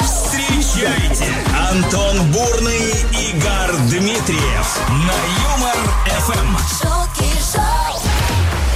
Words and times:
Встречайте 0.00 1.32
Антон 1.70 2.32
Бурный, 2.32 2.90
Игорь 3.12 3.76
Дмитриев 3.88 4.78
на 4.88 5.14
Юмор 5.42 5.59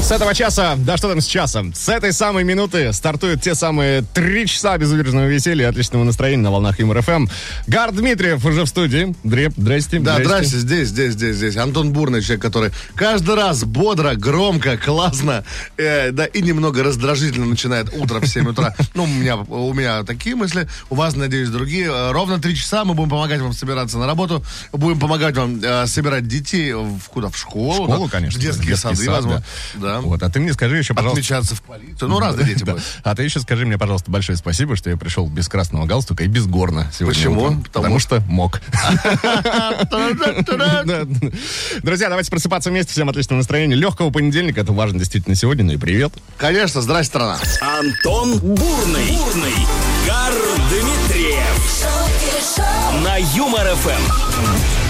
С 0.04 0.10
этого 0.10 0.34
часа, 0.34 0.74
да 0.76 0.98
что 0.98 1.08
там 1.08 1.22
с 1.22 1.24
часом, 1.24 1.72
с 1.72 1.88
этой 1.88 2.12
самой 2.12 2.44
минуты 2.44 2.92
стартуют 2.92 3.40
те 3.40 3.54
самые 3.54 4.02
три 4.02 4.46
часа 4.46 4.76
безудержного 4.76 5.24
веселья 5.24 5.64
и 5.64 5.68
отличного 5.70 6.04
настроения 6.04 6.42
на 6.42 6.50
волнах 6.50 6.78
Юмор 6.78 7.00
ФМ. 7.00 7.26
Гар 7.66 7.90
Дмитриев 7.90 8.44
уже 8.44 8.64
в 8.64 8.66
студии. 8.66 9.16
Дреп, 9.24 9.54
здрасте. 9.56 10.00
Да, 10.00 10.18
здрасте, 10.22 10.58
здесь, 10.58 10.88
здесь, 10.88 11.14
здесь, 11.14 11.36
здесь. 11.36 11.56
Антон 11.56 11.94
Бурный, 11.94 12.20
человек, 12.20 12.42
который 12.42 12.70
каждый 12.94 13.34
раз 13.34 13.64
бодро, 13.64 14.14
громко, 14.14 14.76
классно, 14.76 15.42
э, 15.78 16.10
да, 16.10 16.26
и 16.26 16.42
немного 16.42 16.82
раздражительно 16.82 17.46
начинает 17.46 17.88
утро 17.96 18.20
в 18.20 18.26
7 18.26 18.46
утра. 18.46 18.76
Ну, 18.92 19.04
у 19.04 19.06
меня, 19.06 19.36
у 19.36 19.72
меня 19.72 20.02
такие 20.02 20.36
мысли, 20.36 20.68
у 20.90 20.96
вас, 20.96 21.16
надеюсь, 21.16 21.48
другие. 21.48 21.86
Э, 21.86 22.12
Ровно 22.12 22.38
три 22.38 22.54
часа 22.54 22.84
мы 22.84 22.92
будем 22.92 23.08
помогать 23.08 23.40
вам 23.40 23.54
собираться 23.54 23.96
на 23.96 24.06
работу, 24.06 24.44
будем 24.70 25.00
помогать 25.00 25.34
вам 25.34 25.60
э, 25.62 25.86
собирать 25.86 26.28
детей 26.28 26.74
в 26.74 27.00
куда? 27.08 27.30
В 27.30 27.38
школу? 27.38 27.70
В 27.70 27.74
школу, 27.76 28.04
да? 28.04 28.10
конечно. 28.10 28.38
В 28.38 28.42
детские 28.42 28.66
детский 28.66 28.82
сады, 28.82 28.96
сад, 28.96 29.14
возможно. 29.14 29.44
Да. 29.76 29.93
Вот, 30.00 30.22
а 30.22 30.30
ты 30.30 30.40
мне 30.40 30.52
скажи 30.52 30.78
еще, 30.78 30.94
пожалуйста... 30.94 31.20
Отмечаться 31.20 31.54
в 31.54 31.62
полицию. 31.62 32.08
Ну, 32.08 32.20
разные 32.20 32.46
дети 32.46 32.64
будут. 32.64 32.82
А 33.02 33.14
ты 33.14 33.22
еще 33.22 33.40
скажи 33.40 33.66
мне, 33.66 33.78
пожалуйста, 33.78 34.10
большое 34.10 34.36
спасибо, 34.36 34.76
что 34.76 34.90
я 34.90 34.96
пришел 34.96 35.28
без 35.28 35.48
красного 35.48 35.86
галстука 35.86 36.24
и 36.24 36.26
без 36.26 36.46
горна 36.46 36.90
сегодня. 36.92 37.14
Почему? 37.14 37.62
Потому 37.62 37.98
что 37.98 38.20
мог. 38.28 38.60
Друзья, 41.82 42.08
давайте 42.08 42.30
просыпаться 42.30 42.70
вместе. 42.70 42.92
Всем 42.92 43.08
отличного 43.08 43.38
настроения. 43.38 43.76
Легкого 43.76 44.10
понедельника. 44.10 44.60
Это 44.60 44.72
важно 44.72 44.98
действительно 44.98 45.36
сегодня. 45.36 45.64
Ну 45.64 45.72
и 45.72 45.76
привет. 45.76 46.12
Конечно, 46.36 46.80
здрасте, 46.80 47.10
страна. 47.10 47.38
Антон 47.60 48.38
Бурный, 48.38 49.06
Бурный, 49.06 49.54
Гар 50.06 50.32
Дмитриев 50.70 51.54
на 53.04 53.16
Юмор 53.16 53.66
ФМ. 53.76 54.83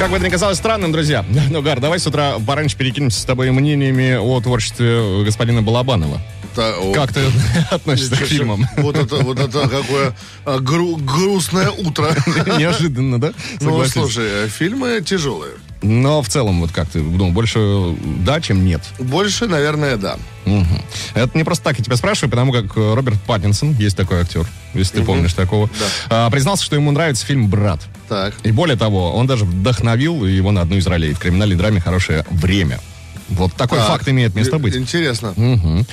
Как 0.00 0.10
бы 0.10 0.16
это 0.16 0.24
ни 0.24 0.30
казалось 0.30 0.56
странным, 0.56 0.92
друзья. 0.92 1.26
Ну, 1.50 1.60
Гар, 1.60 1.78
давай 1.78 1.98
с 1.98 2.06
утра 2.06 2.38
пораньше 2.38 2.74
перекинемся 2.74 3.20
с 3.20 3.24
тобой 3.26 3.50
мнениями 3.50 4.14
о 4.16 4.40
творчестве 4.40 5.22
господина 5.24 5.60
Балабанова. 5.60 6.22
Та- 6.54 6.78
о, 6.78 6.92
Как 6.94 7.12
ты 7.12 7.20
относишься 7.70 8.16
к 8.16 8.20
фильмам? 8.24 8.66
Вот 8.78 8.96
это, 8.96 9.16
вот 9.16 9.38
это 9.38 9.68
какое 9.68 10.16
а, 10.46 10.58
гру- 10.58 10.96
грустное 10.96 11.70
утро. 11.70 12.14
Неожиданно, 12.58 13.20
да? 13.20 13.32
Ну, 13.60 13.66
Согласись. 13.68 13.92
слушай, 13.92 14.24
э, 14.26 14.48
фильмы 14.48 15.02
тяжелые. 15.04 15.52
Но 15.82 16.20
в 16.20 16.28
целом, 16.28 16.60
вот 16.60 16.72
как 16.72 16.88
ты 16.90 17.00
думал, 17.00 17.32
больше 17.32 17.94
да, 18.24 18.40
чем 18.40 18.64
нет? 18.64 18.82
Больше, 18.98 19.46
наверное, 19.46 19.96
да. 19.96 20.16
Мгм. 20.44 20.82
Это 21.14 21.36
не 21.36 21.44
просто 21.44 21.64
так 21.64 21.78
я 21.78 21.84
тебя 21.84 21.96
спрашиваю, 21.96 22.30
потому 22.30 22.52
как 22.52 22.76
э, 22.76 22.94
Роберт 22.94 23.20
Паттинсон, 23.22 23.72
есть 23.74 23.96
такой 23.96 24.20
актер, 24.20 24.46
если 24.74 24.98
ты 24.98 25.04
помнишь 25.04 25.32
такого, 25.32 25.70
а, 26.08 26.28
признался, 26.30 26.64
что 26.64 26.76
ему 26.76 26.90
нравится 26.90 27.24
фильм 27.24 27.48
«Брат». 27.48 27.80
Так. 28.08 28.34
И 28.42 28.50
более 28.52 28.76
того, 28.76 29.14
он 29.14 29.26
даже 29.26 29.44
вдохновил 29.44 30.24
его 30.26 30.50
на 30.50 30.62
одну 30.62 30.76
из 30.76 30.86
ролей 30.86 31.14
в 31.14 31.18
криминальной 31.18 31.56
драме 31.56 31.80
«Хорошее 31.80 32.24
время». 32.30 32.80
Вот 33.28 33.54
такой 33.54 33.78
Так. 33.78 33.86
факт 33.88 34.08
имеет 34.08 34.34
место 34.34 34.58
быть. 34.58 34.74
Интересно. 34.76 35.34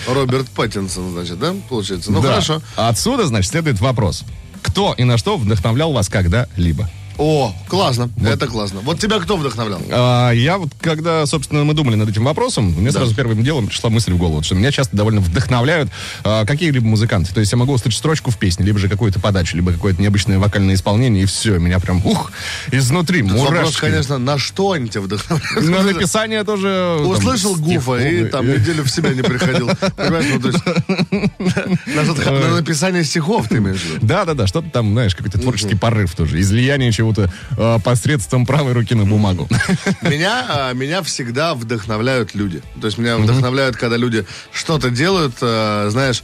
Роберт 0.07 0.49
Паттинсон, 0.49 1.11
значит, 1.11 1.39
да, 1.39 1.53
получается? 1.69 2.11
Ну, 2.11 2.21
Да. 2.21 2.29
хорошо. 2.29 2.61
Отсюда, 2.75 3.27
значит, 3.27 3.51
следует 3.51 3.79
вопрос. 3.79 4.23
Кто 4.63 4.93
и 4.93 5.03
на 5.03 5.17
что 5.17 5.37
вдохновлял 5.37 5.93
вас 5.93 6.09
когда-либо? 6.09 6.89
О, 7.17 7.53
классно. 7.67 8.09
Это 8.23 8.47
классно. 8.47 8.81
Вот 8.81 8.99
тебя 8.99 9.19
кто 9.19 9.37
вдохновлял? 9.37 9.81
А, 9.89 10.31
я 10.31 10.57
вот, 10.57 10.69
когда, 10.79 11.25
собственно, 11.25 11.63
мы 11.63 11.73
думали 11.73 11.95
над 11.95 12.09
этим 12.09 12.23
вопросом, 12.23 12.65
мне 12.65 12.91
сразу 12.91 13.15
первым 13.15 13.43
делом 13.43 13.67
пришла 13.67 13.89
мысль 13.89 14.13
в 14.13 14.17
голову, 14.17 14.43
что 14.43 14.55
меня 14.55 14.71
часто 14.71 14.95
довольно 14.95 15.21
вдохновляют 15.21 15.89
а, 16.23 16.45
какие-либо 16.45 16.85
музыканты. 16.85 17.33
То 17.33 17.39
есть 17.39 17.51
я 17.51 17.57
могу 17.57 17.73
услышать 17.73 17.97
строчку 17.97 18.31
в 18.31 18.37
песне, 18.37 18.65
либо 18.65 18.79
же 18.79 18.87
какую-то 18.87 19.19
подачу, 19.19 19.55
либо 19.55 19.71
какое-то 19.71 20.01
необычное 20.01 20.37
вокальное 20.37 20.75
исполнение, 20.75 21.23
и 21.23 21.25
все, 21.25 21.57
меня 21.57 21.79
прям, 21.79 22.05
ух, 22.05 22.31
изнутри, 22.71 23.23
Вопрос, 23.23 23.39
мурашки. 23.39 23.79
конечно, 23.81 24.17
на 24.17 24.37
что 24.37 24.73
они 24.73 24.89
тебя 24.89 25.01
вдохновляют? 25.01 25.67
На 25.67 25.83
написание 25.83 26.43
тоже... 26.43 26.97
там, 26.99 27.07
Услышал 27.07 27.55
стих, 27.55 27.65
Гуфа 27.65 27.97
и 27.97 28.25
там 28.25 28.47
неделю 28.47 28.83
в 28.83 28.89
себя 28.89 29.09
не 29.13 29.23
приходил. 29.23 29.69
Понимаешь, 29.95 30.25
ну, 30.33 30.39
то 30.39 30.47
есть... 30.49 30.63
На 32.27 32.55
написание 32.55 33.03
стихов 33.03 33.47
ты 33.47 33.57
имеешь? 33.57 33.81
Да-да-да, 34.01 34.47
что-то 34.47 34.69
там, 34.69 34.93
знаешь, 34.93 35.15
какой-то 35.15 35.39
творческий 35.39 35.75
порыв 35.75 36.15
тоже, 36.15 36.39
излияние 36.39 36.91
чего-то 37.07 37.31
а, 37.57 37.79
посредством 37.79 38.45
правой 38.45 38.73
руки 38.73 38.95
на 38.95 39.05
бумагу. 39.05 39.47
Меня, 40.01 40.45
а, 40.49 40.73
меня 40.73 41.01
всегда 41.03 41.53
вдохновляют 41.53 42.35
люди. 42.35 42.61
То 42.79 42.87
есть 42.87 42.97
меня 42.97 43.17
вдохновляют, 43.17 43.77
когда 43.77 43.97
люди 43.97 44.25
что-то 44.51 44.89
делают, 44.89 45.35
а, 45.41 45.89
знаешь, 45.89 46.23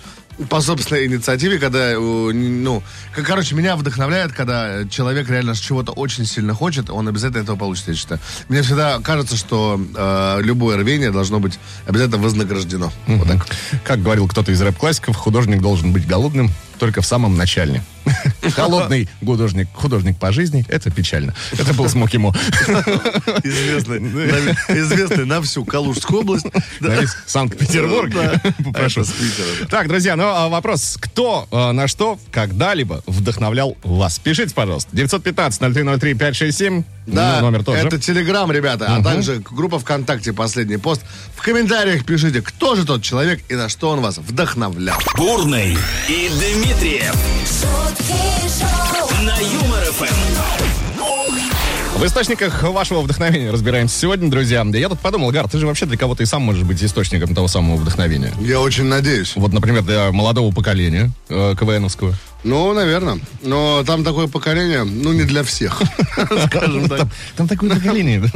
по 0.50 0.62
собственной 0.62 1.06
инициативе, 1.06 1.60
когда, 1.60 1.92
э, 1.92 1.96
ну, 2.00 2.82
к- 3.16 3.22
короче, 3.22 3.54
меня 3.54 3.76
вдохновляет, 3.76 4.34
когда 4.34 4.84
человек 4.90 5.30
реально 5.30 5.54
чего-то 5.56 5.92
очень 5.92 6.26
сильно 6.26 6.56
хочет, 6.56 6.90
он 6.90 7.08
обязательно 7.08 7.44
этого 7.44 7.56
получит, 7.56 7.90
я 7.90 7.94
считаю. 7.94 8.20
Мне 8.50 8.64
всегда 8.64 8.98
кажется, 9.00 9.38
что 9.38 9.80
э, 9.96 10.40
любое 10.42 10.78
рвение 10.78 11.12
должно 11.12 11.40
быть 11.40 11.60
обязательно 11.86 12.18
вознаграждено. 12.18 12.92
Вот 13.06 13.28
так. 13.28 13.46
Как 13.84 14.02
говорил 14.02 14.28
кто-то 14.28 14.52
из 14.52 14.60
рэп-классиков, 14.60 15.16
художник 15.16 15.62
должен 15.62 15.94
быть 15.94 16.08
голодным 16.08 16.50
только 16.80 17.02
в 17.02 17.06
самом 17.06 17.38
начале. 17.38 17.84
Холодный 18.56 19.10
художник, 19.24 19.68
художник 19.74 20.18
по 20.18 20.32
жизни, 20.32 20.66
это 20.68 20.90
печально. 20.92 21.34
Это 21.52 21.74
был 21.74 21.88
Смоки 21.90 22.18
Мо. 22.18 22.34
Известный, 23.44 24.00
на, 24.00 24.52
известный 24.78 25.26
на 25.26 25.42
всю 25.42 25.66
Калужскую 25.66 26.22
область. 26.22 26.48
Санкт-Петербург. 27.26 28.12
Да. 28.14 28.42
Попрошу. 28.64 29.04
Да. 29.04 29.68
Так, 29.70 29.88
друзья, 29.88 30.16
ну 30.16 30.24
а 30.26 30.50
вопрос. 30.50 30.98
Кто 31.00 31.48
а, 31.52 31.72
на 31.72 31.88
что 31.88 32.20
когда-либо 32.32 33.04
вдохновлял 33.08 33.78
вас? 33.84 34.20
Пишите, 34.20 34.54
пожалуйста. 34.54 34.96
915-0303-567. 34.96 36.84
Да, 37.06 37.38
Ну, 37.40 37.48
номер 37.48 37.64
тоже. 37.64 37.88
это 37.88 38.00
Телеграм, 38.00 38.52
ребята, 38.52 38.96
а 38.96 39.04
также 39.04 39.40
группа 39.40 39.78
ВКонтакте 39.80 40.32
«Последний 40.32 40.78
пост». 40.78 41.02
В 41.36 41.42
комментариях 41.42 42.06
пишите, 42.06 42.42
кто 42.42 42.76
же 42.76 42.86
тот 42.86 43.04
человек 43.04 43.42
и 43.50 43.56
на 43.56 43.68
что 43.68 43.90
он 43.90 44.02
вас 44.02 44.18
вдохновлял. 44.18 45.00
Бурный 45.18 45.78
и 46.08 46.30
Дмитриев 46.30 47.14
шутки 47.46 48.33
на 49.24 49.38
Юмор 49.40 49.84
ФМ. 49.86 50.64
В 52.04 52.06
источниках 52.06 52.64
вашего 52.64 53.02
вдохновения 53.02 53.52
разбираемся 53.52 53.98
сегодня, 53.98 54.30
друзья. 54.30 54.66
Я 54.74 54.90
тут 54.90 55.00
подумал, 55.00 55.32
Гар, 55.32 55.48
ты 55.48 55.58
же 55.58 55.68
вообще 55.68 55.86
для 55.86 55.96
кого-то 55.96 56.24
и 56.24 56.26
сам 56.26 56.42
можешь 56.42 56.64
быть 56.64 56.84
источником 56.84 57.34
того 57.34 57.48
самого 57.48 57.78
вдохновения. 57.78 58.34
Я 58.42 58.60
очень 58.60 58.86
надеюсь. 58.86 59.34
Вот, 59.36 59.54
например, 59.54 59.84
для 59.84 60.12
молодого 60.12 60.54
поколения 60.54 61.12
э, 61.30 61.56
КВНовского. 61.58 62.14
Ну, 62.44 62.74
наверное. 62.74 63.20
Но 63.42 63.84
там 63.86 64.04
такое 64.04 64.28
поколение, 64.28 64.84
ну, 64.84 65.14
не 65.14 65.24
для 65.24 65.44
всех. 65.44 65.82
Скажем 66.48 66.90
так. 66.90 67.00
Там, 67.00 67.12
там 67.38 67.48
такое 67.48 67.70
поколение. 67.70 68.22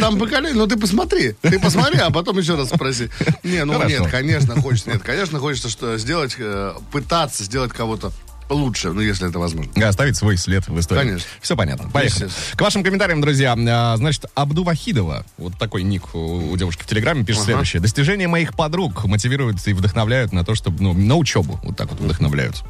Там 0.00 0.18
поколение, 0.18 0.54
ну 0.54 0.66
ты 0.66 0.76
посмотри. 0.76 1.34
Ты 1.40 1.58
посмотри, 1.58 2.00
а 2.00 2.10
потом 2.10 2.38
еще 2.38 2.54
раз 2.54 2.68
спроси. 2.68 3.08
Не, 3.42 3.64
ну 3.64 3.74
Хорошо. 3.74 4.02
нет, 4.02 4.10
конечно, 4.10 4.60
хочется. 4.60 4.90
Нет, 4.90 5.02
конечно, 5.02 5.38
хочется 5.38 5.70
что 5.70 5.96
сделать, 5.96 6.34
э, 6.38 6.74
пытаться 6.92 7.44
сделать 7.44 7.72
кого-то 7.72 8.12
лучше, 8.48 8.92
ну, 8.92 9.00
если 9.00 9.28
это 9.28 9.38
возможно. 9.38 9.72
Оставить 9.86 10.16
свой 10.16 10.36
след 10.36 10.66
в 10.68 10.78
истории. 10.78 11.00
Конечно. 11.00 11.28
Все 11.40 11.56
понятно. 11.56 11.88
Поехали. 11.90 12.30
К 12.54 12.60
вашим 12.60 12.82
комментариям, 12.82 13.20
друзья. 13.20 13.56
А, 13.68 13.96
Значит, 13.96 14.26
Абду 14.34 14.64
Вахидова, 14.64 15.24
вот 15.38 15.58
такой 15.58 15.82
ник 15.82 16.14
у 16.14 16.56
девушки 16.56 16.82
в 16.82 16.86
Телеграме, 16.86 17.24
пишет 17.24 17.44
следующее. 17.44 17.80
Достижения 17.80 18.28
моих 18.28 18.54
подруг 18.54 19.04
мотивируют 19.04 19.66
и 19.66 19.72
вдохновляют 19.72 20.32
на 20.32 20.44
то, 20.44 20.54
чтобы, 20.54 20.82
ну, 20.82 20.92
на 20.92 21.16
учебу. 21.16 21.58
Вот 21.62 21.76
так 21.76 21.90
вот 21.90 22.00
вдохновляют. 22.00 22.62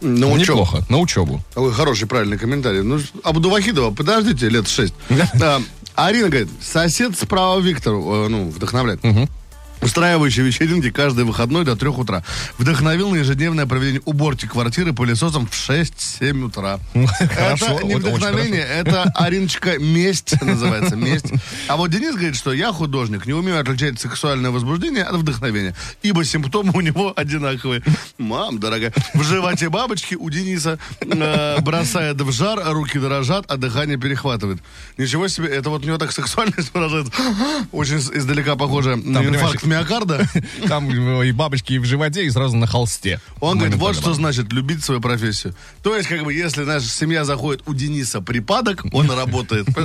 Ну, 0.00 0.32
учебу. 0.32 0.60
Неплохо. 0.60 0.84
На 0.88 0.98
учебу. 0.98 1.40
Ой, 1.56 1.72
хороший, 1.72 2.06
правильный 2.06 2.38
комментарий. 2.38 2.82
Ну, 2.82 3.00
Абдувахидова, 3.24 3.92
подождите, 3.92 4.48
лет 4.48 4.68
шесть. 4.68 4.94
А, 5.42 5.60
Арина 5.94 6.28
говорит, 6.28 6.48
сосед 6.62 7.18
справа 7.18 7.58
Виктор, 7.60 7.94
э, 7.94 8.28
ну, 8.28 8.48
вдохновляет. 8.50 9.00
Устраивающий 9.82 10.42
вечеринки 10.42 10.90
каждый 10.90 11.24
выходной 11.24 11.64
до 11.64 11.76
трех 11.76 11.98
утра. 11.98 12.22
Вдохновил 12.58 13.10
на 13.10 13.16
ежедневное 13.16 13.66
проведение 13.66 14.02
уборки 14.04 14.46
квартиры 14.46 14.92
пылесосом 14.92 15.46
в 15.46 15.52
6-7 15.52 16.44
утра. 16.44 16.80
Хорошо, 16.92 17.66
это 17.76 17.86
не 17.86 17.94
вдохновение, 17.94 18.62
это, 18.62 19.04
Ариночка, 19.14 19.78
месть 19.78 20.40
называется, 20.42 20.96
месть. 20.96 21.26
А 21.68 21.76
вот 21.76 21.90
Денис 21.90 22.14
говорит, 22.14 22.36
что 22.36 22.52
я 22.52 22.72
художник, 22.72 23.26
не 23.26 23.32
умею 23.32 23.60
отличать 23.60 24.00
сексуальное 24.00 24.50
возбуждение 24.50 25.04
от 25.04 25.16
вдохновения, 25.16 25.74
ибо 26.02 26.24
симптомы 26.24 26.72
у 26.74 26.80
него 26.80 27.12
одинаковые. 27.14 27.82
Мам, 28.18 28.58
дорогая, 28.58 28.92
в 29.14 29.22
животе 29.22 29.68
бабочки 29.68 30.14
у 30.14 30.28
Дениса 30.30 30.78
э, 31.00 31.60
бросает 31.60 32.20
в 32.20 32.32
жар, 32.32 32.60
руки 32.66 32.98
дрожат, 32.98 33.44
а 33.48 33.56
дыхание 33.56 33.96
перехватывает. 33.96 34.60
Ничего 34.96 35.28
себе, 35.28 35.48
это 35.48 35.70
вот 35.70 35.84
у 35.84 35.86
него 35.86 35.98
так 35.98 36.12
сексуальность 36.12 36.72
выражается. 36.74 37.12
Очень 37.72 37.98
издалека 37.98 38.56
похоже 38.56 38.96
на 38.96 39.24
инфаркт 39.24 39.67
миокарда. 39.68 40.26
Там 40.68 40.90
и 41.22 41.32
бабочки 41.32 41.74
и 41.74 41.78
в 41.78 41.84
животе, 41.84 42.24
и 42.24 42.30
сразу 42.30 42.56
на 42.56 42.66
холсте. 42.66 43.20
Он 43.40 43.58
говорит, 43.58 43.76
вот 43.76 43.94
что 43.96 44.14
значит 44.14 44.52
любить 44.52 44.84
свою 44.84 45.00
профессию. 45.00 45.54
То 45.82 45.96
есть, 45.96 46.08
как 46.08 46.24
бы, 46.24 46.32
если 46.32 46.64
наша 46.64 46.86
семья 46.86 47.24
заходит 47.24 47.62
у 47.66 47.74
Дениса 47.74 48.20
припадок, 48.20 48.84
он 48.92 49.10
работает. 49.10 49.66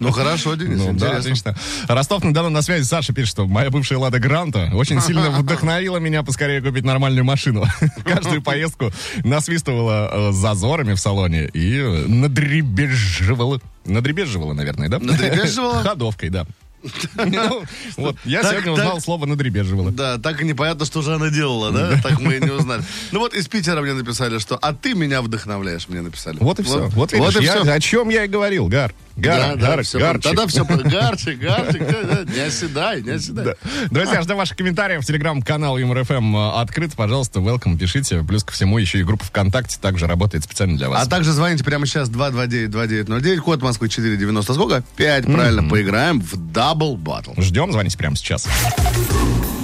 Ну 0.00 0.10
хорошо, 0.10 0.54
Денис, 0.54 0.78
Ну, 0.78 0.92
да, 0.94 1.18
интересно. 1.18 1.52
отлично. 1.52 1.56
Ростов-на-Дону 1.88 2.50
на 2.50 2.62
связи. 2.62 2.84
Саша 2.84 3.12
пишет, 3.12 3.30
что 3.30 3.46
моя 3.46 3.70
бывшая 3.70 3.96
Лада 3.98 4.18
Гранта 4.18 4.70
очень 4.74 5.00
сильно 5.00 5.30
вдохновила 5.38 5.98
меня 5.98 6.22
поскорее 6.22 6.60
купить 6.60 6.84
нормальную 6.84 7.24
машину. 7.24 7.64
Каждую 8.04 8.42
поездку 8.42 8.92
насвистывала 9.24 10.10
э, 10.12 10.32
зазорами 10.32 10.94
в 10.94 10.98
салоне 11.00 11.48
и 11.52 11.80
надребеживала. 12.08 13.60
Надребеживала, 13.84 14.52
наверное, 14.52 14.88
да? 14.88 14.98
Надребезживала? 14.98 15.82
Ходовкой, 15.82 16.30
да. 16.30 16.46
Вот, 17.96 18.16
я 18.24 18.42
сегодня 18.42 18.72
узнал 18.72 19.00
слово 19.00 19.26
надребеживала. 19.26 19.90
Да, 19.90 20.18
так 20.18 20.40
и 20.42 20.44
непонятно, 20.44 20.84
что 20.84 21.02
же 21.02 21.14
она 21.14 21.30
делала, 21.30 21.70
да? 21.70 22.00
Так 22.02 22.20
мы 22.20 22.36
и 22.36 22.40
не 22.40 22.50
узнали. 22.50 22.82
Ну 23.12 23.20
вот 23.20 23.34
из 23.34 23.48
Питера 23.48 23.80
мне 23.80 23.92
написали, 23.94 24.38
что 24.38 24.56
«А 24.56 24.72
ты 24.72 24.94
меня 24.94 25.22
вдохновляешь», 25.22 25.88
мне 25.88 26.00
написали. 26.00 26.38
Вот 26.40 26.58
и 26.58 26.62
все. 26.62 26.88
Вот, 26.88 27.12
и 27.12 27.20
все. 27.20 27.62
о 27.62 27.80
чем 27.80 28.08
я 28.08 28.24
и 28.24 28.28
говорил, 28.28 28.68
Гар. 28.68 28.94
Гар, 29.16 29.38
Да, 29.40 29.56
да, 29.56 29.66
Гар, 29.68 29.82
всё 29.82 29.98
Гарчик. 29.98 30.22
Тогда 30.22 30.46
все. 30.46 30.64
Гарчик, 30.64 31.38
гарчик. 31.38 31.86
да, 31.86 32.02
да, 32.24 32.32
Не 32.32 32.40
оседай, 32.40 33.02
не 33.02 33.10
оседай. 33.10 33.44
Да. 33.44 33.54
Друзья, 33.90 34.22
ждем 34.22 34.36
ваших 34.36 34.56
комментариев. 34.56 35.04
Телеграм-канал 35.04 35.76
Юмор 35.78 36.04
ФМ 36.04 36.36
открыт. 36.36 36.94
Пожалуйста, 36.94 37.40
welcome, 37.40 37.76
пишите. 37.76 38.22
Плюс 38.22 38.44
ко 38.44 38.52
всему 38.52 38.78
еще 38.78 38.98
и 39.00 39.02
группа 39.04 39.24
ВКонтакте 39.24 39.76
также 39.80 40.06
работает 40.06 40.44
специально 40.44 40.76
для 40.76 40.88
вас. 40.88 41.06
А 41.06 41.10
также 41.10 41.32
звоните 41.32 41.62
прямо 41.64 41.86
сейчас 41.86 42.08
229-2909, 42.08 43.36
код 43.38 43.62
Москвы 43.62 43.88
490. 43.88 44.54
Сколько? 44.54 44.82
5, 44.96 45.26
правильно, 45.26 45.68
поиграем 45.68 46.20
в 46.20 46.34
Double 46.34 46.96
Battle. 46.96 47.40
Ждем, 47.40 47.72
звоните 47.72 47.98
прямо 47.98 48.16
сейчас. 48.16 48.46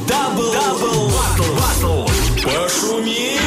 Батл, 0.09 1.09
батл. 1.57 2.07
Пошумим. 2.43 3.39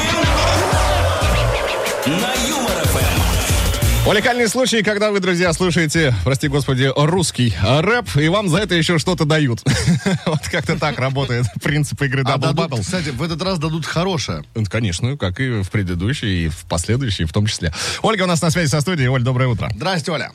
Уникальный 4.07 4.47
случай, 4.47 4.81
когда 4.81 5.11
вы, 5.11 5.19
друзья, 5.19 5.53
слушаете, 5.53 6.13
прости 6.23 6.47
господи, 6.47 6.91
русский 6.95 7.53
рэп, 7.61 8.17
и 8.17 8.29
вам 8.29 8.49
за 8.49 8.57
это 8.57 8.73
еще 8.73 8.97
что-то 8.97 9.25
дают. 9.25 9.61
Вот 10.25 10.39
как-то 10.51 10.77
так 10.77 10.97
работает 10.97 11.45
принцип 11.63 12.01
игры 12.01 12.23
А 12.25 12.37
Double 12.37 12.53
Battle. 12.55 12.81
кстати, 12.81 13.09
в 13.09 13.21
этот 13.21 13.41
раз 13.43 13.59
дадут 13.59 13.85
хорошее. 13.85 14.43
Ну, 14.55 14.63
Конечно, 14.65 15.15
как 15.17 15.39
и 15.39 15.61
в 15.61 15.69
предыдущей, 15.69 16.45
и 16.45 16.49
в 16.49 16.65
последующей 16.65 17.25
в 17.25 17.31
том 17.33 17.45
числе. 17.45 17.71
Ольга 18.01 18.23
у 18.23 18.25
нас 18.25 18.41
на 18.41 18.49
связи 18.49 18.69
со 18.69 18.81
студией. 18.81 19.07
Оль, 19.07 19.21
доброе 19.21 19.47
утро. 19.47 19.69
Здрасте, 19.75 20.11
Оля. 20.11 20.31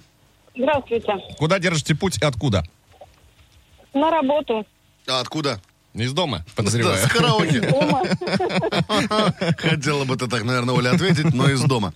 Здравствуйте. 0.57 1.13
Куда 1.37 1.59
держите 1.59 1.95
путь 1.97 2.19
и 2.23 2.25
откуда? 2.25 2.65
На 3.95 4.11
работу. 4.11 4.65
А 5.09 5.21
откуда? 5.21 5.61
Из 5.97 6.13
дома, 6.13 6.39
Да, 6.39 6.45
подозреваю. 6.57 6.99
с 7.07 7.11
караоке. 7.11 7.61
Дома. 7.61 8.03
Хотела 9.59 10.05
бы 10.05 10.17
ты 10.17 10.27
так, 10.27 10.45
наверное, 10.45 10.75
Оля, 10.75 10.91
ответить, 10.91 11.33
но 11.33 11.49
из 11.51 11.61
дома. 11.63 11.95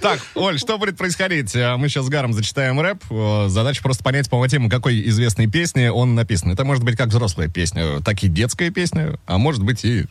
Так, 0.00 0.20
Оль, 0.34 0.58
что 0.58 0.78
будет 0.78 0.96
происходить? 0.96 1.54
А, 1.56 1.76
Мы 1.76 1.88
сейчас 1.88 2.06
с 2.06 2.08
Гаром 2.08 2.32
зачитаем 2.32 2.80
рэп. 2.80 3.02
Задача 3.48 3.82
просто 3.82 4.02
понять 4.02 4.28
по 4.30 4.38
мотивам, 4.38 4.68
какой 4.70 5.06
известной 5.08 5.46
песни 5.46 5.88
он 5.88 6.14
написан. 6.14 6.50
Это 6.52 6.64
может 6.64 6.84
быть 6.84 6.96
как 6.96 7.08
взрослая 7.08 7.48
песня, 7.48 8.00
так 8.02 8.22
и 8.22 8.28
детская 8.28 8.70
песня, 8.70 9.18
а 9.26 9.38
может 9.38 9.62
быть 9.62 9.84
и... 9.84 10.06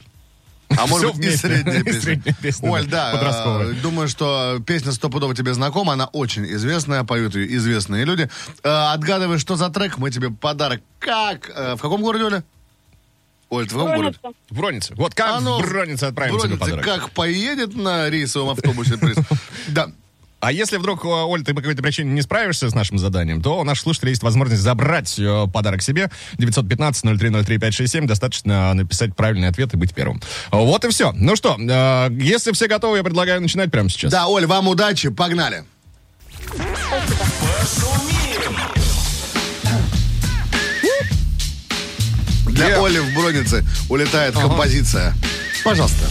А 0.78 0.86
может 0.86 1.16
быть, 1.16 1.26
и 1.28 1.38
средняя 1.38 1.82
песня. 1.82 2.02
средняя 2.02 2.36
песня, 2.42 2.70
Оль, 2.70 2.86
да, 2.88 3.14
да, 3.14 3.62
э, 3.64 3.74
думаю, 3.82 4.10
что 4.10 4.60
песня 4.68 4.92
стопудово 4.92 5.34
тебе 5.34 5.54
знакома, 5.54 5.94
она 5.94 6.08
очень 6.08 6.46
известная, 6.46 7.06
поют 7.06 7.36
ее 7.36 7.56
известные 7.56 8.04
люди. 8.04 8.30
Э, 8.64 8.92
Отгадывай, 8.94 9.40
что 9.40 9.56
за 9.56 9.70
трек, 9.70 9.98
мы 9.98 10.12
тебе 10.12 10.30
подарок. 10.30 10.82
Как? 11.00 11.50
Э, 11.56 11.76
В 11.78 11.82
каком 11.82 12.02
городе, 12.02 12.26
Оля? 12.26 12.44
Оль, 13.50 13.68
ты 13.68 13.76
в 13.76 13.78
каком 13.78 13.96
городе? 13.96 14.18
Бронница. 14.22 14.44
В 14.50 14.56
Бронице. 14.56 14.94
Вот 14.96 15.16
как 15.16 15.28
А 15.36 15.40
ну, 15.40 15.62
в 15.62 15.70
Бронице 15.70 16.04
отправим 16.06 16.38
тебе 16.38 16.56
Бронице 16.56 16.60
подарок. 16.60 16.86
как 16.86 17.12
поедет 17.12 17.76
на 17.76 18.10
рейсовом 18.10 18.50
автобусе? 18.52 18.98
Да. 19.70 19.88
А 20.40 20.52
если 20.52 20.78
вдруг, 20.78 21.04
э, 21.04 21.08
Оль, 21.08 21.44
ты 21.44 21.56
по 21.56 21.62
какой-то 21.62 21.82
причине 21.82 22.12
не 22.12 22.22
справишься 22.22 22.70
с 22.70 22.76
нашим 22.76 23.00
заданием, 23.00 23.42
то 23.42 23.60
у 23.60 23.64
наших 23.64 23.84
слушателей 23.84 24.12
есть 24.12 24.22
возможность 24.22 24.62
забрать 24.62 25.18
э, 25.18 25.48
подарок 25.52 25.82
себе. 25.82 26.12
915-0303-567. 26.38 28.06
Достаточно 28.06 28.74
написать 28.76 29.16
правильный 29.16 29.48
ответ 29.48 29.74
и 29.74 29.78
быть 29.78 29.96
первым. 29.96 30.22
Вот 30.52 30.86
и 30.86 30.90
все. 30.90 31.12
Ну 31.14 31.36
что, 31.36 31.58
э, 31.60 32.10
если 32.20 32.52
все 32.52 32.68
готовы, 32.68 32.98
я 32.98 33.04
предлагаю 33.04 33.42
начинать 33.42 33.72
прямо 33.72 33.90
сейчас. 33.90 34.12
Да, 34.12 34.28
Оль, 34.28 34.46
вам 34.46 34.68
удачи, 34.68 35.10
погнали. 35.10 35.64
Для. 42.58 42.82
Оли 42.82 43.00
в 43.00 43.14
Бронице 43.14 43.64
улетает 43.90 44.34
композиция. 44.34 45.14
Пожалуйста. 45.64 46.06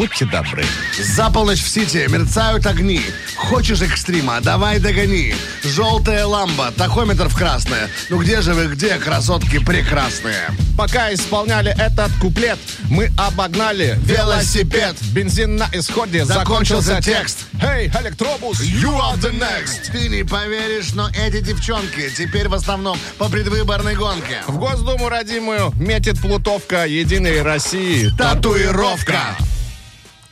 Будьте 0.00 0.24
добры. 0.24 0.64
За 0.98 1.28
полночь 1.28 1.62
в 1.62 1.68
Сити 1.68 2.06
мерцают 2.08 2.64
огни. 2.64 3.02
Хочешь 3.36 3.82
экстрима? 3.82 4.40
Давай 4.40 4.78
догони. 4.78 5.34
Желтая 5.62 6.24
ламба, 6.24 6.72
тахометр 6.74 7.28
в 7.28 7.36
красное. 7.36 7.90
Ну 8.08 8.16
где 8.16 8.40
же 8.40 8.54
вы, 8.54 8.68
где, 8.68 8.96
красотки 8.96 9.58
прекрасные? 9.58 10.48
Пока 10.78 11.12
исполняли 11.12 11.72
этот 11.72 12.10
куплет, 12.18 12.58
мы 12.88 13.10
обогнали 13.18 13.98
Велосипед. 14.04 14.96
Бензин 15.12 15.56
на 15.56 15.68
исходе, 15.74 16.24
Закончился 16.24 16.94
закончился 16.94 17.02
текст. 17.02 17.38
Эй, 17.60 17.88
электробус, 17.88 18.62
you 18.62 18.98
are 18.98 19.18
the 19.18 19.38
next. 19.38 19.92
Ты 19.92 20.08
не 20.08 20.24
поверишь, 20.24 20.94
но 20.94 21.10
эти 21.10 21.42
девчонки 21.42 22.10
теперь 22.16 22.48
в 22.48 22.54
основном 22.54 22.96
по 23.18 23.28
предвыборной 23.28 23.96
гонке. 23.96 24.38
В 24.46 24.56
Госдуму 24.56 25.10
родимую 25.10 25.74
метит 25.76 26.18
плутовка 26.22 26.86
Единой 26.86 27.42
России. 27.42 28.10
Татуировка. 28.16 29.36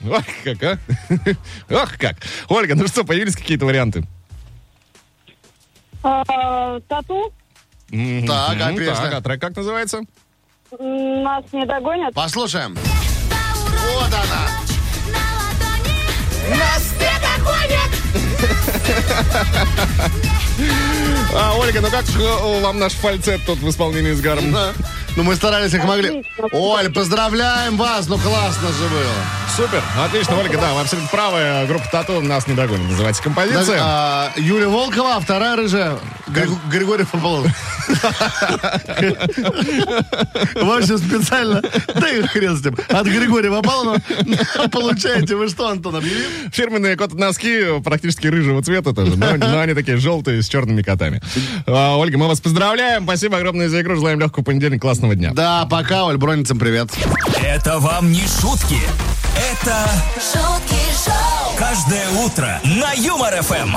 Ох, 0.06 0.24
как, 0.44 0.62
а? 0.62 0.78
Ох, 1.70 1.98
как. 1.98 2.16
Ольга, 2.48 2.74
ну 2.74 2.86
что, 2.86 3.04
появились 3.04 3.36
какие-то 3.36 3.66
варианты? 3.66 4.04
А, 6.02 6.80
Тату. 6.88 7.32
Так, 7.90 8.56
а 8.60 8.72
песня? 8.76 8.94
так, 8.94 9.14
а 9.14 9.20
трек 9.20 9.40
как 9.40 9.56
называется? 9.56 10.02
Нас 10.78 11.44
не 11.52 11.66
догонят. 11.66 12.14
Послушаем. 12.14 12.76
Вот 13.94 14.06
она. 14.06 14.48
А, 21.34 21.54
Ольга, 21.56 21.80
ну 21.80 21.88
как 21.88 22.04
вам 22.62 22.78
наш 22.78 22.92
фальцет 22.94 23.40
тут 23.46 23.58
в 23.58 23.68
исполнении 23.68 24.12
с 24.12 24.20
Гаром? 24.20 24.52
Да. 24.52 24.72
Ну, 25.16 25.24
мы 25.24 25.34
старались 25.34 25.72
как 25.72 25.84
могли. 25.84 26.22
Оль, 26.52 26.90
поздравляем 26.92 27.76
вас, 27.76 28.06
ну 28.08 28.18
классно 28.18 28.68
же 28.68 28.84
было. 28.88 29.12
Супер, 29.56 29.82
отлично, 30.04 30.38
Ольга, 30.38 30.56
да, 30.58 30.72
вы 30.74 30.80
абсолютно 30.82 31.10
правы. 31.10 31.66
Группа 31.66 31.84
Тату 31.90 32.20
нас 32.20 32.46
не 32.46 32.54
догонит, 32.54 32.88
называется 32.88 33.22
композиция. 33.24 33.80
А, 33.82 34.30
Юлия 34.36 34.68
Волкова, 34.68 35.16
а 35.16 35.20
вторая 35.20 35.56
рыжая. 35.56 35.98
Григ- 36.28 36.50
Григорий 36.70 37.02
Фаполов. 37.04 37.46
Вообще 40.54 40.98
специально. 40.98 41.62
Да 41.94 42.08
и 42.10 42.22
хрен 42.22 42.56
с 42.56 42.64
ним. 42.64 42.76
От 42.88 43.06
Григория 43.06 43.50
Фаполова 43.50 43.96
получаете 44.70 45.34
вы 45.34 45.48
что, 45.48 45.68
Антон, 45.68 45.96
объявил? 45.96 46.28
Фирменные 46.52 46.96
кот-носки 46.96 47.80
практически 47.82 48.26
рыжего 48.28 48.62
цвета 48.62 48.92
тоже, 48.94 49.16
но, 49.16 49.36
но 49.36 49.58
они 49.60 49.74
такие 49.74 49.96
желтые 49.96 50.42
с 50.42 50.48
черными 50.48 50.82
котами. 50.82 51.20
А, 51.66 51.96
Ольга, 51.96 52.18
мы 52.18 52.28
вас 52.28 52.40
поздравляем, 52.40 53.04
спасибо 53.04 53.38
огромное 53.38 53.68
за 53.68 53.80
игру, 53.80 53.96
желаем 53.96 54.20
легкого 54.20 54.44
понедельника, 54.44 54.86
классного 54.98 55.14
дня. 55.14 55.32
Да, 55.32 55.66
пока, 55.66 56.04
Оль, 56.06 56.16
Броницам 56.16 56.58
привет. 56.58 56.90
Это 57.44 57.78
вам 57.78 58.10
не 58.10 58.22
шутки. 58.22 58.78
Это 59.52 59.88
шутки 60.16 60.76
шоу, 61.04 61.56
каждое 61.56 62.08
утро 62.24 62.60
на 62.64 62.92
Юмор 62.94 63.40
ФМ. 63.42 63.76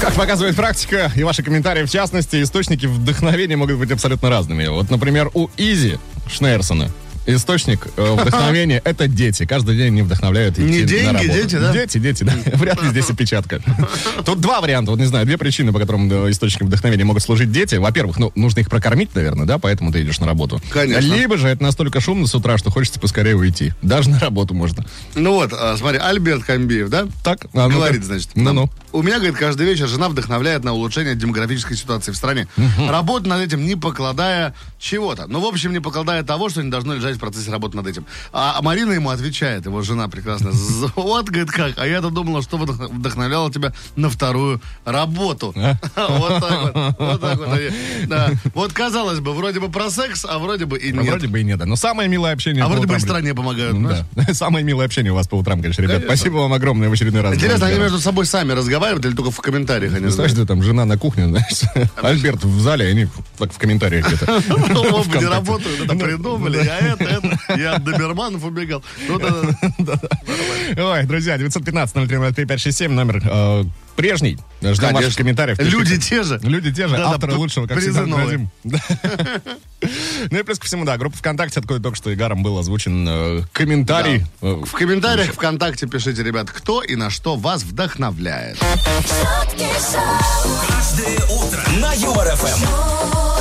Как 0.00 0.12
показывает 0.12 0.54
практика, 0.54 1.10
и 1.16 1.22
ваши 1.22 1.42
комментарии 1.42 1.84
в 1.84 1.90
частности, 1.90 2.42
источники 2.42 2.84
вдохновения 2.84 3.56
могут 3.56 3.78
быть 3.78 3.90
абсолютно 3.90 4.28
разными. 4.28 4.66
Вот, 4.66 4.90
например, 4.90 5.30
у 5.32 5.48
Изи 5.56 5.98
Шнейрсона 6.30 6.90
источник 7.34 7.86
э, 7.96 8.16
вдохновения— 8.20 8.80
это 8.84 9.06
дети. 9.08 9.46
Каждый 9.46 9.76
день 9.76 9.86
они 9.88 10.02
вдохновляют 10.02 10.58
идти 10.58 10.62
Не 10.68 10.80
на 10.80 10.86
деньги, 10.86 11.06
работу. 11.06 11.32
дети, 11.32 11.56
да? 11.56 11.72
Дети, 11.72 11.98
дети, 11.98 12.24
да. 12.24 12.32
Вряд 12.56 12.82
ли 12.82 12.88
здесь 12.88 13.10
опечатка. 13.10 13.60
Тут 14.24 14.40
два 14.40 14.60
варианта, 14.60 14.90
вот 14.90 15.00
не 15.00 15.06
знаю, 15.06 15.26
две 15.26 15.38
причины, 15.38 15.72
по 15.72 15.78
которым 15.78 16.08
источником 16.30 16.68
вдохновения 16.68 17.04
могут 17.04 17.22
служить 17.22 17.52
дети. 17.52 17.76
Во-первых, 17.76 18.18
ну, 18.18 18.32
нужно 18.34 18.60
их 18.60 18.70
прокормить, 18.70 19.14
наверное, 19.14 19.46
да, 19.46 19.58
поэтому 19.58 19.92
ты 19.92 20.02
идешь 20.02 20.18
на 20.20 20.26
работу. 20.26 20.60
Конечно. 20.70 21.00
Либо 21.00 21.36
же 21.36 21.48
это 21.48 21.62
настолько 21.62 22.00
шумно 22.00 22.26
с 22.26 22.34
утра, 22.34 22.58
что 22.58 22.70
хочется 22.70 22.98
поскорее 23.00 23.36
уйти. 23.36 23.72
Даже 23.82 24.10
на 24.10 24.18
работу 24.18 24.54
можно. 24.54 24.84
Ну 25.14 25.34
вот, 25.34 25.52
а, 25.52 25.76
смотри, 25.76 25.98
Альберт 25.98 26.44
Камбиев, 26.44 26.88
да? 26.88 27.06
Так, 27.22 27.46
а 27.54 27.68
ну-ка. 27.68 27.74
Говорит, 27.76 28.04
значит, 28.04 28.30
Ну-ну. 28.34 28.70
У 28.92 29.02
меня, 29.02 29.16
говорит, 29.18 29.36
каждый 29.36 29.66
вечер 29.66 29.86
жена 29.86 30.08
вдохновляет 30.08 30.64
на 30.64 30.72
улучшение 30.72 31.14
демографической 31.14 31.76
ситуации 31.76 32.10
в 32.12 32.16
стране. 32.16 32.48
Работа 32.88 33.28
над 33.28 33.42
этим, 33.46 33.66
не 33.66 33.76
покладая 33.76 34.54
чего-то. 34.78 35.26
Ну, 35.26 35.40
в 35.40 35.44
общем, 35.44 35.72
не 35.72 35.80
покладая 35.80 36.22
того, 36.22 36.48
что 36.48 36.62
не 36.62 36.70
должно 36.70 36.94
лежать 36.94 37.17
в 37.18 37.20
процессе 37.20 37.50
работы 37.50 37.76
над 37.76 37.86
этим. 37.86 38.06
А 38.32 38.60
Марина 38.62 38.92
ему 38.92 39.10
отвечает, 39.10 39.66
его 39.66 39.82
жена 39.82 40.08
прекрасно. 40.08 40.52
«З- 40.52 40.90
Вот, 40.96 41.26
говорит, 41.28 41.50
как. 41.50 41.74
А 41.76 41.86
я-то 41.86 42.10
думала, 42.10 42.42
что 42.42 42.56
вдох- 42.56 42.88
вдохновляло 42.92 43.52
тебя 43.52 43.72
на 43.96 44.08
вторую 44.08 44.60
работу. 44.84 45.54
Вот 45.96 46.40
так 46.40 46.62
вот. 46.74 46.94
Вот 46.98 47.20
так 47.20 47.38
вот. 47.38 47.58
Да. 48.06 48.30
Вот, 48.54 48.72
казалось 48.72 49.20
бы, 49.20 49.32
вроде 49.34 49.60
бы 49.60 49.68
про 49.68 49.90
секс, 49.90 50.24
а 50.28 50.38
вроде 50.38 50.64
бы 50.64 50.78
и 50.78 50.92
Ну, 50.92 51.02
нет. 51.02 51.10
Вроде 51.10 51.28
бы 51.28 51.40
и 51.40 51.44
нет, 51.44 51.58
да. 51.58 51.66
Но 51.66 51.76
самое 51.76 52.08
милое 52.08 52.32
общение... 52.32 52.64
А 52.64 52.68
вроде 52.68 52.86
бы 52.86 52.94
и 52.96 52.98
стране 52.98 53.34
помогают. 53.34 53.76
Ну 53.76 53.88
знаешь? 53.88 54.04
Да. 54.14 54.34
Самое 54.34 54.64
милое 54.64 54.86
общение 54.86 55.12
у 55.12 55.14
вас 55.14 55.28
по 55.28 55.34
утрам, 55.36 55.60
конечно, 55.60 55.82
ребят. 55.82 56.02
Спасибо 56.04 56.36
вам 56.36 56.52
огромное 56.52 56.88
в 56.88 56.92
очередной 56.92 57.22
раз. 57.22 57.34
Интересно, 57.34 57.66
они 57.66 57.78
между 57.78 57.98
собой 57.98 58.26
сами 58.26 58.52
разговаривают 58.52 59.04
или 59.06 59.14
только 59.14 59.30
в 59.30 59.40
комментариях 59.40 59.92
они 59.92 60.02
Представляешь, 60.02 60.32
что 60.36 60.46
там 60.46 60.62
жена 60.62 60.84
на 60.84 60.96
кухне, 60.98 61.26
знаешь, 61.26 61.62
Альберт 62.02 62.44
в 62.44 62.60
зале, 62.60 62.86
они 62.88 63.08
так 63.38 63.52
в 63.52 63.58
комментариях 63.58 64.06
где-то. 64.06 64.42
Оба 64.98 65.18
не 65.18 65.26
работают, 65.26 65.80
это 65.80 65.94
Ну, 65.94 66.00
придумали, 66.00 66.58
я 66.64 66.78
это, 66.78 67.04
я 67.56 67.74
от 67.74 67.84
доберманов 67.84 68.44
убегал. 68.44 68.82
Ну. 69.08 69.20
Ой, 70.90 71.02
друзья, 71.04 71.36
915-03-0567, 71.36 72.88
номер 72.88 73.22
э, 73.24 73.64
прежний. 73.96 74.38
Ждем 74.62 74.94
ваших 74.94 75.16
комментариев. 75.16 75.58
Люди 75.58 75.98
те 75.98 76.22
же. 76.22 76.38
Люди 76.42 76.72
те 76.72 76.88
же, 76.88 76.96
авторы 76.96 77.34
лучшего, 77.34 77.66
как 77.66 77.78
всегда. 77.78 77.98
Да. 78.64 78.78
Ну 80.30 80.38
и 80.38 80.42
плюс 80.42 80.58
ко 80.58 80.66
всему, 80.66 80.84
да, 80.84 80.96
группа 80.96 81.16
ВКонтакте, 81.16 81.60
откуда 81.60 81.80
только 81.80 81.96
что 81.96 82.12
Игаром 82.12 82.42
был 82.42 82.58
озвучен 82.58 83.06
э, 83.08 83.42
комментарий. 83.52 84.24
В 84.40 84.72
комментариях 84.72 85.32
ВКонтакте 85.34 85.86
пишите, 85.86 86.22
ребят, 86.22 86.50
кто 86.50 86.82
и 86.82 86.96
на 86.96 87.10
что 87.10 87.36
вас 87.36 87.62
вдохновляет. 87.62 88.58
Каждое 90.68 91.16
утро 91.26 91.62
на 91.80 91.92
Юмор 91.94 92.26
ФМ. 92.34 92.66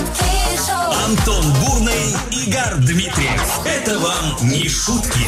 шутки 0.07 0.23
шоу, 0.23 0.36
Антон 1.07 1.45
Бурный, 1.61 2.17
Игорь 2.31 2.79
Дмитриев. 2.79 3.65
Это 3.65 3.97
вам 3.97 4.35
не 4.41 4.67
шутки. 4.67 5.21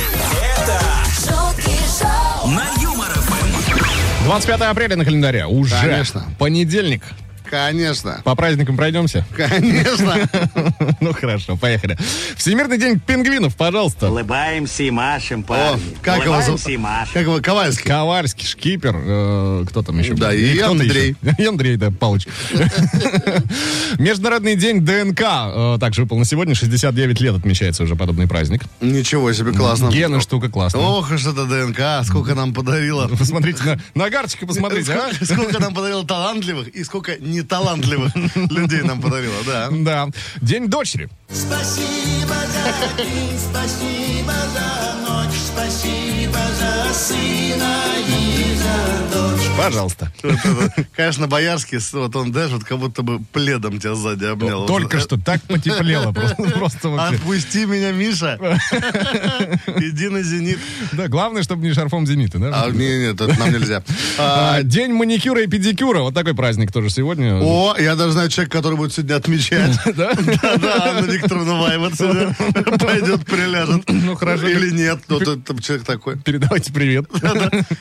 Это 0.62 0.82
шутки 1.16 1.72
шоу, 1.98 2.50
на 2.50 2.66
Юмор 2.82 3.08
ФМ. 3.08 4.26
25 4.26 4.62
апреля 4.64 4.98
на 4.98 5.06
календаре. 5.06 5.46
Уже 5.46 5.80
Конечно. 5.80 6.26
понедельник. 6.38 7.04
Конечно. 7.50 8.22
По 8.24 8.36
праздникам 8.36 8.78
пройдемся? 8.78 9.26
Конечно. 9.36 10.16
Ну 11.02 11.14
хорошо, 11.14 11.56
поехали. 11.56 11.98
Всемирный 12.36 12.78
день 12.78 13.00
пингвинов, 13.00 13.56
пожалуйста. 13.56 14.10
Улыбаемся 14.10 14.84
и 14.84 14.92
машем, 14.92 15.42
О, 15.42 15.44
парни. 15.44 15.82
как 16.02 16.26
его 16.26 16.42
зовут? 16.42 16.48
Улыбаемся 16.48 16.72
и 16.72 16.78
машем. 16.78 17.14
Как 17.14 17.24
его, 17.24 17.40
Ковальский? 17.42 17.84
Ковальский, 17.86 18.46
шкипер, 18.48 18.96
э, 18.96 19.66
кто 19.70 19.82
там 19.82 20.00
еще? 20.00 20.14
Да, 20.14 20.34
и 20.34 20.60
Андрей. 20.60 21.16
еще. 21.22 21.36
И 21.44 21.46
Андрей, 21.46 21.78
да, 21.78 21.90
Палыч. 21.92 22.28
Международный 23.98 24.56
день 24.56 24.86
ДНК 24.86 25.22
э, 25.22 25.78
также 25.80 26.04
выпал 26.04 26.18
на 26.18 26.26
сегодня. 26.26 26.56
69 26.56 27.22
лет 27.22 27.36
отмечается 27.36 27.84
уже 27.84 27.96
подобный 27.96 28.28
праздник. 28.28 28.64
Ничего 28.82 29.32
себе, 29.34 29.52
классно. 29.54 29.90
Гена 29.90 30.22
штука 30.22 30.50
классная. 30.50 30.82
Ох 30.82 31.12
уж 31.12 31.26
это 31.26 31.46
ДНК, 31.46 32.06
сколько 32.06 32.36
нам 32.36 32.54
подарила. 32.54 33.08
Посмотрите 33.08 33.64
на, 33.64 33.80
на 33.96 34.10
Гарчика, 34.10 34.46
посмотрите, 34.46 34.94
а? 34.94 35.12
Сколько, 35.24 35.60
нам 35.60 35.74
подарила 35.74 36.06
талантливых 36.06 36.68
и 36.70 36.84
сколько 36.84 37.14
неталантливых 37.44 38.12
людей 38.36 38.82
нам 38.84 39.02
подарила, 39.02 39.36
да. 39.46 39.70
Да. 39.72 40.08
День 40.42 40.68
дочери. 40.68 41.10
Спасибо 41.32 42.36
за 42.54 43.04
день, 43.04 43.40
спасибо 43.40 44.34
за 44.54 45.10
ночь, 45.10 45.38
спасибо 45.54 46.40
за 46.60 46.94
сына 46.94 47.76
и 48.08 48.56
за 48.56 49.18
дочь. 49.18 49.46
Пожалуйста. 49.58 50.12
Вот 50.24 50.72
это, 50.78 50.88
Конечно, 50.96 51.28
Боярский, 51.28 51.80
вот 51.94 52.16
он 52.16 52.32
даже 52.32 52.56
вот 52.56 52.64
как 52.64 52.78
будто 52.80 53.02
бы 53.04 53.20
пледом 53.34 53.80
тебя 53.80 53.94
сзади 53.96 54.26
обнял. 54.26 54.66
Только 54.66 54.96
Вот. 54.98 55.04
что 55.04 55.18
так 55.18 55.42
потеплело. 55.44 56.12
Просто, 56.12 56.44
просто 56.58 56.90
вообще. 56.90 57.16
Отпусти 57.18 57.66
меня, 57.66 57.92
Миша. 57.92 58.38
Иди 59.78 60.10
на 60.10 60.24
зенит. 60.24 60.60
Да, 60.94 61.08
главное, 61.08 61.44
чтобы 61.44 61.64
не 61.68 61.74
шарфом 61.74 62.08
зенита, 62.08 62.40
да? 62.40 62.64
А, 62.64 62.70
не, 62.70 63.00
нет, 63.00 63.20
это 63.22 63.38
нам 63.40 63.52
нельзя. 63.52 63.84
А, 64.18 64.56
А, 64.56 64.64
День 64.64 64.94
маникюра 64.94 65.42
и 65.44 65.48
педикюра. 65.48 66.02
Вот 66.02 66.14
такой 66.14 66.34
праздник 66.36 66.72
тоже 66.72 66.90
сегодня. 66.90 67.29
О, 67.32 67.76
я 67.78 67.96
даже 67.96 68.12
знаю 68.14 68.30
человека, 68.30 68.58
который 68.58 68.76
будет 68.78 68.94
сегодня 68.94 69.16
отмечать. 69.16 69.78
Да? 69.96 70.14
Да, 70.58 70.90
Анна 70.90 71.06
Викторовна 71.06 71.60
Ваева 71.60 71.92
сегодня 71.96 72.36
пойдет, 72.80 73.26
приляжет. 73.26 73.84
Ну, 73.90 74.16
хорошо. 74.16 74.48
Или 74.48 74.70
нет, 74.72 75.00
ну, 75.08 75.20
тут 75.20 75.44
там 75.46 75.60
человек 75.60 75.86
такой. 75.86 76.18
Передавайте 76.18 76.72
привет. 76.74 77.06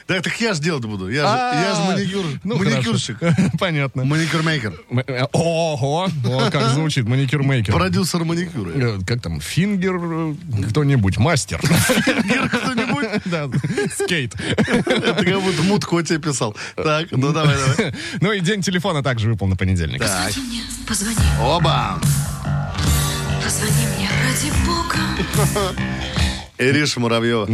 Да, 0.09 0.21
так 0.23 0.41
я 0.41 0.55
же 0.55 0.61
делать 0.61 0.85
буду. 0.85 1.09
Я 1.09 1.23
же, 1.23 1.77
же 1.77 1.83
маникюр, 1.83 2.25
Ну, 2.45 2.57
маникюрщик. 2.59 3.19
Понятно. 3.59 4.05
Маникюрмейкер. 4.05 4.75
Э, 5.07 5.25
Ого, 5.33 6.09
как 6.51 6.71
звучит, 6.73 7.05
маникюр-мейкер. 7.07 7.73
Продюсер 7.73 8.25
маникюра. 8.25 8.71
Э, 8.75 8.99
Как 9.07 9.21
там, 9.21 9.41
фингер 9.41 9.97
э, 9.97 10.35
кто-нибудь, 10.71 11.19
мастер. 11.19 11.61
Фингер 11.61 12.49
кто-нибудь? 12.49 13.09
Да, 13.27 13.49
скейт. 13.95 14.35
Это 14.57 15.25
как 15.25 15.43
будто 15.43 15.63
мутко 15.63 16.03
тебе 16.03 16.19
писал. 16.19 16.57
Так, 16.77 17.09
ну 17.11 17.33
давай, 17.33 17.57
давай. 17.57 17.95
Ну 18.21 18.33
и 18.33 18.41
день 18.41 18.63
телефона 18.63 19.03
также 19.03 19.29
выпал 19.39 19.47
на 19.47 19.57
понедельник. 19.57 20.01
Так. 20.01 20.27
Позвони 20.27 20.49
мне, 20.49 20.63
позвони, 20.87 21.17
Оба! 21.41 22.01
позвони 23.45 23.87
мне, 23.97 24.11
ради 24.25 24.53
бога. 24.67 25.79
Ириша 26.59 27.01
Муравьева. 27.01 27.47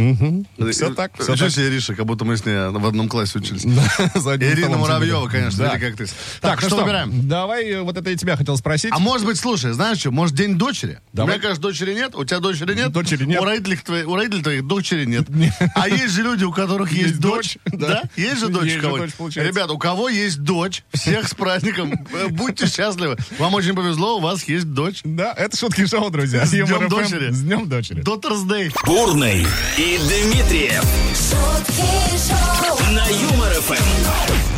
Всё 0.71 0.93
так, 0.93 1.13
всё 1.19 1.33
Ничего 1.33 1.47
так. 1.47 1.55
себе, 1.55 1.67
Ириша, 1.67 1.95
как 1.95 2.05
будто 2.05 2.25
мы 2.25 2.37
с 2.37 2.45
ней 2.45 2.69
в 2.71 2.85
одном 2.87 3.07
классе 3.07 3.39
учились. 3.39 3.63
Ирина 3.65 4.77
Муравьева, 4.77 5.27
конечно, 5.27 5.59
Да. 5.63 5.69
смотри, 5.71 5.87
как 5.87 5.97
ты. 5.97 6.05
Так, 6.41 6.61
ну 6.61 6.67
что 6.67 6.77
выбираем? 6.77 7.27
Давай, 7.27 7.65
э, 7.69 7.81
вот 7.81 7.97
это 7.97 8.09
я 8.09 8.15
тебя 8.17 8.35
хотел 8.35 8.57
спросить. 8.57 8.91
А 8.93 8.99
может 8.99 9.25
быть, 9.25 9.37
слушай, 9.37 9.71
знаешь 9.73 9.99
что, 9.99 10.11
может, 10.11 10.35
день 10.35 10.57
дочери? 10.57 10.99
Давай. 11.13 11.25
У 11.29 11.33
меня, 11.33 11.41
конечно, 11.41 11.61
дочери 11.61 11.93
нет, 11.93 12.15
у 12.15 12.23
тебя 12.25 12.39
дочери 12.39 12.73
нет. 12.73 12.91
Дочери 12.91 13.25
нет. 13.25 13.41
У 13.41 13.45
родителей, 13.45 13.77
твоих, 13.77 14.07
у 14.07 14.15
родителей 14.15 14.43
твоих 14.43 14.67
дочери 14.67 15.05
нет. 15.05 15.27
А 15.75 15.87
есть 15.87 16.13
же 16.13 16.23
люди, 16.23 16.43
у 16.43 16.51
которых 16.51 16.91
есть, 16.91 17.19
дочь. 17.19 17.57
да. 17.65 18.03
Есть 18.15 18.39
же 18.39 18.47
дочь 18.49 18.75
у 18.77 18.81
получается. 19.17 19.41
Ребят, 19.43 19.69
у 19.71 19.77
кого 19.77 20.09
есть 20.09 20.41
дочь, 20.43 20.83
всех 20.93 21.27
с 21.27 21.33
праздником. 21.33 21.93
Э, 22.13 22.27
Будьте 22.29 22.67
счастливы. 22.67 23.17
Вам 23.39 23.53
очень 23.53 23.75
повезло, 23.75 24.17
у 24.17 24.19
вас 24.21 24.43
есть 24.47 24.71
дочь. 24.73 25.01
Да, 25.03 25.33
это 25.37 25.55
шутки 25.57 25.85
шоу, 25.85 26.09
друзья. 26.09 26.45
С 26.45 26.51
днем 26.51 26.87
дочери. 26.89 27.31
С 27.31 27.41
днем 27.41 27.67
дочери. 27.69 28.01
Daughter's 28.03 28.45
Day. 28.47 28.71
Бурный 28.95 29.45
и 29.77 29.97
Дмитриев 29.97 30.85
шутки 31.13 31.83
шоу, 32.15 32.93
на 32.93 33.05
Юмор 33.09 33.51
ФМ. 33.51 34.54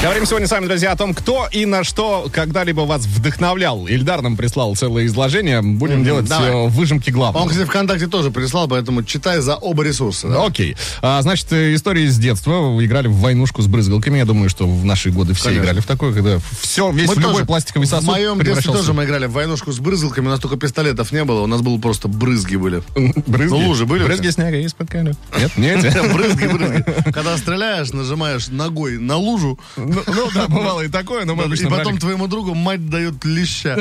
Говорим 0.00 0.26
сегодня 0.26 0.48
с 0.48 0.50
вами, 0.50 0.66
друзья, 0.66 0.90
о 0.92 0.96
том, 0.96 1.14
кто 1.14 1.46
и 1.52 1.64
на 1.64 1.84
что 1.84 2.28
когда-либо 2.32 2.80
вас 2.80 3.06
вдохновлял. 3.06 3.86
Ильдар 3.86 4.20
нам 4.20 4.36
прислал 4.36 4.74
целое 4.74 5.06
изложение. 5.06 5.62
Будем 5.62 6.02
делать 6.02 6.24
давай. 6.24 6.50
э, 6.50 6.66
выжимки 6.68 7.10
главного. 7.10 7.44
Он, 7.44 7.48
кстати, 7.48 7.66
ВКонтакте 7.68 8.08
тоже 8.08 8.32
прислал, 8.32 8.66
поэтому 8.66 9.04
читай 9.04 9.38
за 9.38 9.54
оба 9.54 9.84
ресурса. 9.84 10.26
да. 10.28 10.44
Окей. 10.44 10.76
А, 11.02 11.22
значит, 11.22 11.52
э, 11.52 11.72
истории 11.76 12.06
из 12.06 12.18
детства. 12.18 12.58
Вы 12.62 12.86
играли 12.86 13.06
в 13.06 13.14
войнушку 13.14 13.62
с 13.62 13.68
брызгалками. 13.68 14.18
Я 14.18 14.24
думаю, 14.24 14.48
что 14.50 14.66
в 14.66 14.84
наши 14.84 15.10
годы 15.12 15.34
все 15.34 15.44
Конечно. 15.44 15.62
играли 15.64 15.78
в 15.80 15.86
такое, 15.86 16.12
когда 16.12 16.38
все, 16.60 16.90
весь 16.90 17.08
Мы 17.08 17.14
любой 17.14 17.32
тоже- 17.34 17.44
пластиковый 17.44 17.86
сосуд 17.86 18.04
В 18.04 18.08
моем 18.08 18.40
детстве 18.42 18.72
тоже 18.72 18.92
мы 18.94 19.04
играли 19.04 19.26
в 19.26 19.32
войнушку 19.32 19.70
с 19.70 19.78
брызгалками, 19.78 20.26
у 20.26 20.30
нас 20.30 20.40
только 20.40 20.56
пистолетов 20.56 21.12
не 21.12 21.22
было, 21.22 21.42
у 21.42 21.46
нас 21.46 21.60
было 21.60 21.78
просто 21.78 22.08
брызги 22.08 22.56
были. 22.56 22.82
брызги. 23.28 23.52
Ну, 23.54 23.68
лужи 23.68 23.86
были 23.86 24.02
Брызги 24.02 24.30
снега 24.30 24.56
из-под. 24.62 24.92
Нет, 24.94 25.16
нет. 25.56 25.80
Брызги, 26.12 26.46
брызги. 26.48 26.84
Когда 27.12 27.36
стреляешь, 27.38 27.92
нажимаешь 27.92 28.48
ногой 28.48 28.98
на 28.98 29.16
лужу, 29.16 29.60
Ну, 29.86 30.02
ну 30.06 30.30
да, 30.34 30.48
бывало 30.48 30.82
и 30.82 30.88
такое, 30.88 31.24
но 31.24 31.34
мы 31.34 31.44
и 31.44 31.46
обычно 31.46 31.70
потом 31.70 31.84
брали, 31.84 31.98
твоему 31.98 32.26
другу 32.28 32.54
мать 32.54 32.88
дает 32.88 33.24
леща. 33.24 33.76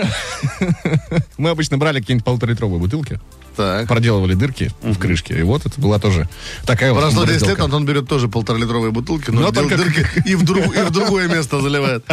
мы 1.38 1.50
обычно 1.50 1.78
брали 1.78 2.00
какие-нибудь 2.00 2.26
полуторалитровые 2.26 2.80
бутылки, 2.80 3.20
Так. 3.56 3.88
проделывали 3.88 4.34
дырки 4.34 4.72
в 4.82 4.98
крышке, 4.98 5.40
и 5.40 5.44
вот 5.44 5.66
это 5.66 5.80
была 5.80 6.00
тоже 6.00 6.28
такая 6.66 6.94
вот 6.94 7.02
Прошло 7.02 7.26
10 7.26 7.48
лет. 7.48 7.60
Антон 7.60 7.86
берет 7.86 8.08
тоже 8.08 8.28
полторалитровые 8.28 8.92
бутылки, 8.92 9.30
но, 9.32 9.42
Но 9.42 9.52
только- 9.52 9.78
дырки 9.78 10.06
и 10.26 10.36
в, 10.36 10.44
друг- 10.44 10.76
и 10.76 10.82
в 10.82 10.92
другое 10.92 11.28
место 11.28 11.62
заливает. 11.62 12.06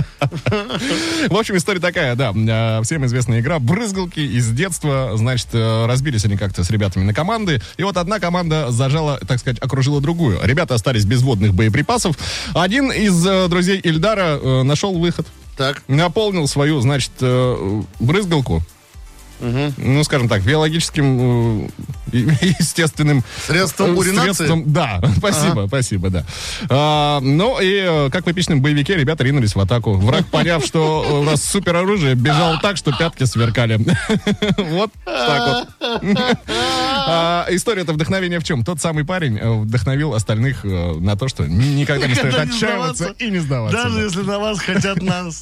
В 1.29 1.37
общем, 1.37 1.57
история 1.57 1.81
такая, 1.81 2.15
да. 2.17 2.33
Э, 2.35 2.83
Всем 2.83 3.05
известная 3.07 3.41
игра 3.41 3.59
«Брызгалки» 3.59 4.21
из 4.21 4.49
детства. 4.51 5.13
Значит, 5.15 5.49
э, 5.53 5.87
разбились 5.87 6.25
они 6.25 6.37
как-то 6.37 6.65
с 6.65 6.71
ребятами 6.71 7.05
на 7.05 7.15
команды. 7.15 7.61
И 7.77 7.83
вот 7.83 7.97
одна 7.97 8.19
команда 8.21 8.71
зажала, 8.71 9.19
так 9.27 9.39
сказать, 9.39 9.59
окружила 9.61 10.01
другую. 10.01 10.39
Ребята 10.43 10.75
остались 10.75 11.05
без 11.05 11.23
водных 11.23 11.55
боеприпасов. 11.55 12.17
Один 12.55 12.91
из 12.93 13.25
э, 13.27 13.49
друзей 13.49 13.79
Ильдара 13.79 14.39
э, 14.41 14.63
нашел 14.63 14.99
выход. 14.99 15.27
Так. 15.57 15.83
Наполнил 15.89 16.47
свою, 16.47 16.81
значит, 16.81 17.13
э, 17.21 17.83
брызгалку. 19.41 19.75
Ну, 19.79 20.05
скажем 20.05 20.29
так, 20.29 20.43
биологическим, 20.43 21.67
э, 21.67 21.69
естественным 22.13 23.23
Средством 23.47 23.91
э, 23.91 23.95
уринации? 23.95 24.33
средством- 24.47 24.65
Да, 24.73 25.01
спасибо, 25.19 25.65
спасибо, 25.69 26.11
да. 26.11 26.25
А, 26.71 27.21
ну 27.21 27.61
и 27.61 27.75
э, 27.87 28.11
как 28.11 28.27
в 28.27 28.31
эпичном 28.33 28.61
боевике 28.63 28.97
ребята 28.97 29.25
ринулись 29.25 29.55
в 29.55 29.61
атаку. 29.61 29.95
Враг, 29.95 30.27
поняв, 30.27 30.65
что 30.65 31.21
у 31.21 31.25
нас 31.25 31.43
супер 31.43 31.77
оружие, 31.77 32.15
бежал 32.15 32.59
так, 32.61 32.77
что 32.77 32.93
пятки 32.97 33.25
сверкали. 33.25 33.79
Вот 34.59 34.91
так 35.05 35.67
вот. 35.81 36.39
А, 37.07 37.47
История-то 37.51 37.93
вдохновения 37.93 38.39
в 38.41 38.45
чем? 38.45 38.65
Тот 38.65 38.81
самый 38.81 39.05
парень 39.05 39.39
вдохновил 39.63 40.15
остальных 40.15 40.65
на 40.65 41.17
то, 41.17 41.29
что 41.29 41.47
ни- 41.47 41.75
никогда 41.81 42.07
не 42.07 42.15
стоит 42.15 42.35
отчаиваться 42.39 43.15
и 43.19 43.31
не 43.31 43.39
сдаваться. 43.39 43.77
Даже 43.85 43.97
да. 43.97 44.03
если 44.03 44.23
на 44.23 44.39
вас 44.39 44.59
хотят 44.61 45.03
нас. 45.03 45.41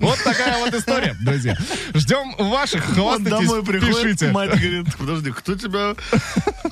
Вот 0.00 0.18
такая 0.24 0.58
вот 0.58 0.74
история, 0.74 1.16
друзья. 1.20 1.56
Ждем 1.94 2.34
ваших, 2.38 2.79
Вот 2.88 3.22
домой 3.22 3.46
хвастайтесь, 3.46 3.66
приходит 3.66 4.02
пишите. 4.02 4.30
мать 4.32 4.50
говорит, 4.50 4.86
подожди, 4.96 5.30
кто 5.30 5.54
тебя 5.54 5.94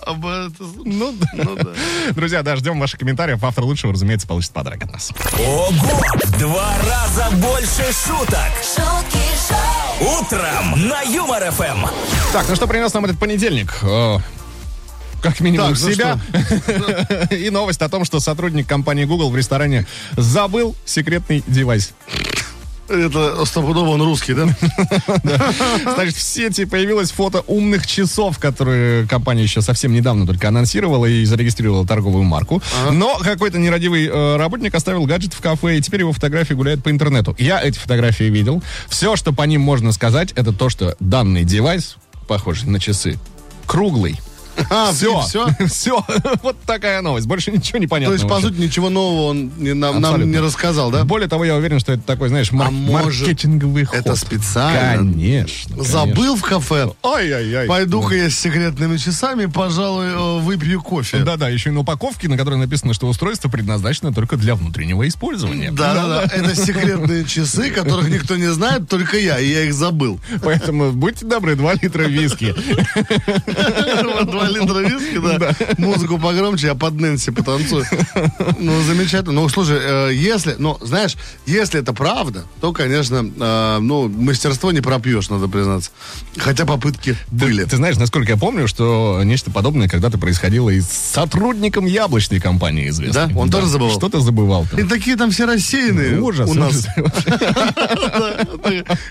об 0.07 0.27
этом... 0.27 0.73
Ну, 0.85 1.15
да. 1.19 1.27
Ну 1.35 1.57
да. 1.57 1.71
Друзья, 2.13 2.43
да, 2.43 2.57
ждем 2.57 2.79
ваших 2.81 2.99
комментариев. 3.01 3.43
Автор 3.43 3.65
лучшего, 3.65 3.93
разумеется, 3.93 4.27
получит 4.27 4.53
подарок 4.53 4.83
от 4.85 4.93
нас. 4.93 5.13
Ого! 5.39 6.03
Два 6.39 6.75
раза 6.87 7.31
больше 7.37 7.85
шуток. 8.07 8.51
шутки 8.63 9.19
шоу, 9.49 10.19
Утром 10.21 10.89
на 10.89 11.03
Юмор 11.03 11.51
ФМ. 11.51 11.87
Так, 12.33 12.49
ну 12.49 12.55
что 12.57 12.67
принес 12.67 12.93
нам 12.95 13.05
этот 13.05 13.19
понедельник? 13.19 13.75
Э, 13.83 14.19
Как 15.23 15.41
минимум 15.41 15.75
Так, 15.75 15.83
ну 15.83 15.93
себя. 15.93 16.21
И 17.31 17.51
новость 17.51 17.83
о 17.83 17.89
том, 17.89 18.05
что 18.05 18.21
сотрудник 18.21 18.67
компании 18.69 19.05
Google 19.05 19.31
в 19.31 19.37
ресторане 19.37 19.87
забыл 20.17 20.77
секретный 20.85 21.43
девайс. 21.47 21.93
Это 22.89 23.45
стопудово 23.45 23.91
он 23.91 24.03
русский, 24.03 24.35
да? 24.35 24.49
Значит, 25.95 26.17
в 26.17 26.23
сети 26.23 26.65
появилось 26.65 27.11
фото 27.11 27.43
умных 27.47 27.87
часов, 27.87 28.39
которые 28.39 29.07
компания 29.07 29.43
еще 29.43 29.61
совсем 29.61 29.93
недавно 29.93 30.27
только 30.27 30.49
анонсировала 30.49 31.07
и 31.07 31.25
зарегистрировала 31.25 31.87
торговую 31.87 32.25
марку. 32.25 32.63
Но 32.91 33.19
какой-то 33.19 33.59
нерадивый 33.59 34.07
э, 34.07 34.37
работник 34.37 34.75
оставил 34.75 35.05
гаджет 35.07 35.35
в 35.35 35.41
кафе, 35.41 35.79
и 35.79 35.81
теперь 35.83 36.01
его 36.01 36.13
фотографии 36.13 36.55
гуляют 36.55 36.83
по 36.83 36.91
интернету. 36.91 37.37
Я 37.39 37.63
эти 37.63 37.79
фотографии 37.79 38.25
видел. 38.25 38.63
Все, 38.89 39.17
что 39.17 39.33
по 39.33 39.43
ним 39.43 39.61
можно 39.61 39.93
сказать, 39.93 40.33
это 40.33 40.53
то, 40.53 40.69
что 40.69 40.97
данный 41.01 41.45
девайс, 41.45 41.97
похожий 42.27 42.69
на 42.69 42.81
часы, 42.81 43.19
круглый. 43.67 44.19
А, 44.71 44.93
все. 44.93 45.21
Все? 45.23 45.49
все. 45.67 46.05
Вот 46.43 46.57
такая 46.67 47.03
новость. 47.03 47.27
Больше 47.27 47.51
ничего 47.51 47.79
не 47.79 47.87
понятно. 47.87 48.17
То 48.17 48.23
есть, 48.23 48.29
по 48.29 48.41
сути, 48.41 48.61
ничего 48.61 48.91
нового 48.91 49.31
он 49.31 49.53
не, 49.59 49.75
нам, 49.75 50.01
нам 50.01 50.31
не 50.31 50.39
рассказал, 50.39 50.91
да? 50.91 51.05
Более 51.05 51.29
того, 51.29 51.45
я 51.45 51.57
уверен, 51.57 51.81
что 51.81 51.93
это 51.93 52.03
такой, 52.03 52.29
знаешь, 52.29 52.53
мар- 52.53 52.69
а 52.69 52.71
может, 52.71 53.21
маркетинговый 53.21 53.85
ход. 53.85 53.99
Это 53.99 54.17
специально? 54.17 54.99
Конечно. 54.99 55.77
конечно. 55.77 55.85
Забыл 55.85 56.37
в 56.37 56.43
кафе? 56.43 56.91
Ай-яй-яй. 57.05 57.67
Пойду-ка 57.67 58.11
ну. 58.11 58.15
я 58.15 58.31
с 58.31 58.35
секретными 58.35 58.97
часами, 58.97 59.47
пожалуй, 59.47 60.07
э, 60.07 60.41
выпью 60.41 60.83
кофе. 60.83 61.19
Да-да, 61.19 61.49
еще 61.49 61.71
и 61.71 61.73
на 61.73 61.81
упаковке, 61.81 62.29
на 62.29 62.37
которой 62.37 62.57
написано, 62.57 62.95
что 62.95 63.07
устройство 63.07 63.49
предназначено 63.49 64.13
только 64.13 64.37
для 64.37 64.55
внутреннего 64.55 65.07
использования. 65.09 65.71
Да-да-да, 65.71 66.25
это 66.25 66.55
секретные 66.55 67.25
часы, 67.25 67.71
которых 67.75 68.09
никто 68.09 68.37
не 68.37 68.51
знает, 68.53 68.89
только 68.89 69.19
я, 69.19 69.39
и 69.39 69.49
я 69.49 69.65
их 69.65 69.75
забыл. 69.75 70.21
Поэтому 70.43 70.93
будьте 70.93 71.25
добры, 71.27 71.57
2 71.57 71.75
литра 71.75 72.05
виски. 72.05 72.55
2 74.25 74.48
Алина 74.49 74.75
Равицкий, 74.75 75.19
да. 75.21 75.55
Музыку 75.79 76.19
погромче, 76.19 76.69
я 76.69 76.75
под 76.75 76.95
Нэнси 76.95 77.31
потанцую. 77.31 77.85
Ну, 78.59 78.83
замечательно. 78.83 79.33
Ну, 79.33 79.49
слушай, 79.49 79.79
э, 79.81 80.11
если, 80.15 80.57
ну, 80.59 80.79
знаешь, 80.81 81.17
если 81.47 81.81
это 81.81 81.93
правда, 81.93 82.45
то, 82.61 82.73
конечно, 82.73 83.17
э, 83.17 83.79
ну, 83.81 84.09
мастерство 84.09 84.73
не 84.73 84.81
пропьешь, 84.81 85.29
надо 85.31 85.49
признаться. 85.49 85.91
Хотя 86.37 86.65
попытки 86.65 87.17
были. 87.31 87.65
Ты 87.65 87.77
знаешь, 87.77 87.97
насколько 87.97 88.33
я 88.33 88.39
помню, 88.39 88.67
что 88.69 89.21
нечто 89.25 89.51
подобное 89.51 89.89
когда-то 89.89 90.19
происходило 90.19 90.71
и 90.71 90.81
с 90.81 90.89
сотрудником 90.89 91.87
яблочной 91.87 92.41
компании 92.41 92.89
известной. 92.89 93.29
Да? 93.29 93.39
Он 93.39 93.51
тоже 93.51 93.67
забывал? 93.67 93.95
Что-то 93.95 94.21
забывал. 94.21 94.67
И 94.77 94.83
такие 94.85 95.17
там 95.17 95.31
все 95.31 95.47
рассеянные 95.47 96.17
ну, 96.17 96.27
Ужас. 96.27 96.51
у 96.51 96.55
нас. 96.55 96.87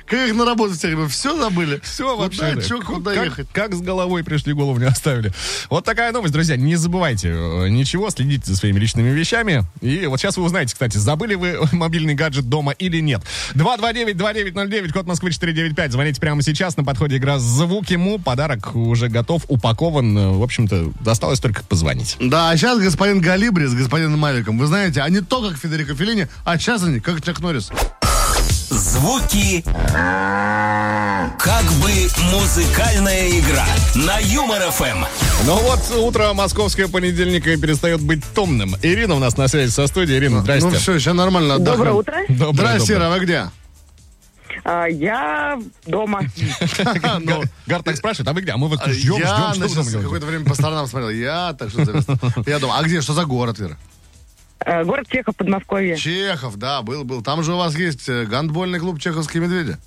Как 0.06 0.28
их 0.28 0.36
на 0.36 0.46
работу 0.46 0.74
все 0.74 1.08
все 1.08 1.38
забыли. 1.38 1.80
Все 1.84 2.18
вообще. 2.18 2.58
Куда 2.86 3.14
ехать? 3.14 3.48
Как 3.52 3.74
с 3.74 3.82
головой 3.82 4.24
пришли, 4.24 4.54
голову 4.54 4.80
не 4.80 4.86
оставили. 4.86 5.27
Вот 5.70 5.86
такая 5.86 6.12
новость, 6.12 6.34
друзья. 6.34 6.56
Не 6.56 6.76
забывайте 6.76 7.30
э, 7.30 7.70
ничего, 7.70 8.10
следите 8.10 8.46
за 8.46 8.58
своими 8.58 8.80
личными 8.80 9.10
вещами. 9.10 9.64
И 9.82 10.06
вот 10.08 10.20
сейчас 10.20 10.38
вы 10.38 10.44
узнаете, 10.44 10.74
кстати, 10.74 10.98
забыли 10.98 11.36
вы 11.36 11.60
мобильный 11.72 12.16
гаджет 12.16 12.50
дома 12.50 12.72
или 12.74 13.00
нет. 13.00 13.22
229-2909, 13.56 14.92
код 14.92 15.08
Москвы 15.08 15.32
495. 15.32 15.92
Звоните 15.92 16.22
прямо 16.22 16.42
сейчас. 16.42 16.78
На 16.78 16.84
подходе 16.84 17.18
игра 17.18 17.40
«Звуки 17.40 17.96
Му». 17.96 18.20
Подарок 18.20 18.76
уже 18.76 19.08
готов, 19.10 19.44
упакован. 19.48 20.38
В 20.38 20.44
общем-то, 20.44 20.92
осталось 21.06 21.40
только 21.40 21.64
позвонить. 21.64 22.18
Да, 22.20 22.50
а 22.50 22.58
сейчас 22.58 22.80
господин 22.80 23.22
Галибри 23.22 23.66
с 23.68 23.74
господином 23.74 24.20
Маликом, 24.20 24.58
вы 24.58 24.68
знаете, 24.68 25.02
они 25.02 25.22
то 25.22 25.48
как 25.48 25.58
Федерико 25.58 25.96
Феллини, 25.96 26.28
а 26.44 26.58
сейчас 26.58 26.84
они 26.84 27.00
как 27.00 27.22
Чак 27.22 27.40
Норрис. 27.40 27.72
Звуки. 28.98 29.64
Как 31.38 31.64
бы 31.82 31.92
музыкальная 32.34 33.30
игра 33.30 33.66
на 33.94 34.18
Юмор 34.18 34.72
ФМ. 34.72 35.06
Ну 35.46 35.56
вот, 35.60 35.92
утро 35.98 36.34
московское 36.34 36.88
понедельника 36.88 37.56
перестает 37.58 38.02
быть 38.02 38.24
томным. 38.34 38.76
Ирина 38.82 39.14
у 39.14 39.20
нас 39.20 39.38
на 39.38 39.48
связи 39.48 39.70
со 39.70 39.86
студией. 39.86 40.18
Ирина, 40.18 40.42
здрасте. 40.42 40.70
Ну 40.70 40.76
все, 40.76 40.98
сейчас 40.98 41.14
нормально 41.14 41.56
отдохнем. 41.56 41.78
Доброе 41.78 41.94
утро. 41.94 42.16
Доброе, 42.28 42.54
Здрасте, 42.54 42.94
доброе. 42.94 43.08
Ира, 43.08 43.10
вы 43.16 43.24
где? 43.24 43.50
А, 44.64 44.86
я 44.88 45.60
дома. 45.86 46.22
Ну, 47.20 47.44
Гар 47.68 47.84
так 47.84 47.98
спрашивает, 47.98 48.28
а 48.30 48.34
вы 48.34 48.42
где? 48.42 48.54
А 48.54 48.58
мы 48.58 48.68
вот 48.68 48.84
ждем, 48.88 49.18
ждем, 49.18 49.88
я 49.94 50.02
какое-то 50.02 50.26
время 50.26 50.46
по 50.46 50.56
сторонам 50.56 50.88
смотрел. 50.88 51.12
Я, 51.12 51.54
так 51.54 51.70
что 51.70 51.86
завис. 51.86 52.06
Я 52.48 52.58
думаю, 52.58 52.80
а 52.80 52.84
где, 52.84 53.02
что 53.02 53.14
за 53.14 53.26
город, 53.26 53.60
Ира? 53.60 53.78
Э, 54.60 54.84
Город 54.84 55.08
Чехов, 55.10 55.36
Подмосковье. 55.36 55.98
Чехов, 55.98 56.58
да, 56.58 56.82
был, 56.82 57.04
был. 57.04 57.22
Там 57.22 57.44
же 57.44 57.54
у 57.54 57.58
вас 57.58 57.76
есть 57.76 58.10
э, 58.10 58.26
гандбольный 58.26 58.80
клуб 58.80 59.00
«Чеховские 59.00 59.44
медведи». 59.44 59.78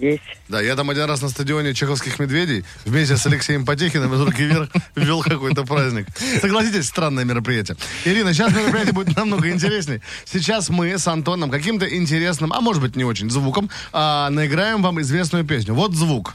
Есть. 0.00 0.22
Да, 0.48 0.60
я 0.60 0.74
там 0.76 0.90
один 0.90 1.04
раз 1.04 1.22
на 1.22 1.28
стадионе 1.28 1.72
чеховских 1.72 2.18
медведей 2.18 2.64
вместе 2.84 3.16
с 3.16 3.26
Алексеем 3.26 3.64
Потехиным 3.64 4.12
из 4.14 4.20
руки 4.20 4.42
вверх 4.44 4.68
вел 4.96 5.22
какой-то 5.22 5.64
праздник. 5.64 6.06
Согласитесь, 6.40 6.86
странное 6.86 7.24
мероприятие. 7.24 7.76
Ирина, 8.04 8.32
сейчас 8.32 8.52
мероприятие 8.52 8.92
будет 8.92 9.16
намного 9.16 9.50
интереснее. 9.50 10.00
Сейчас 10.24 10.68
мы 10.68 10.98
с 10.98 11.06
Антоном 11.06 11.50
каким-то 11.50 11.86
интересным, 11.86 12.52
а 12.52 12.60
может 12.60 12.82
быть 12.82 12.96
не 12.96 13.04
очень, 13.04 13.30
звуком 13.30 13.70
а, 13.92 14.30
наиграем 14.30 14.82
вам 14.82 15.00
известную 15.00 15.44
песню. 15.44 15.74
Вот 15.74 15.94
звук. 15.94 16.34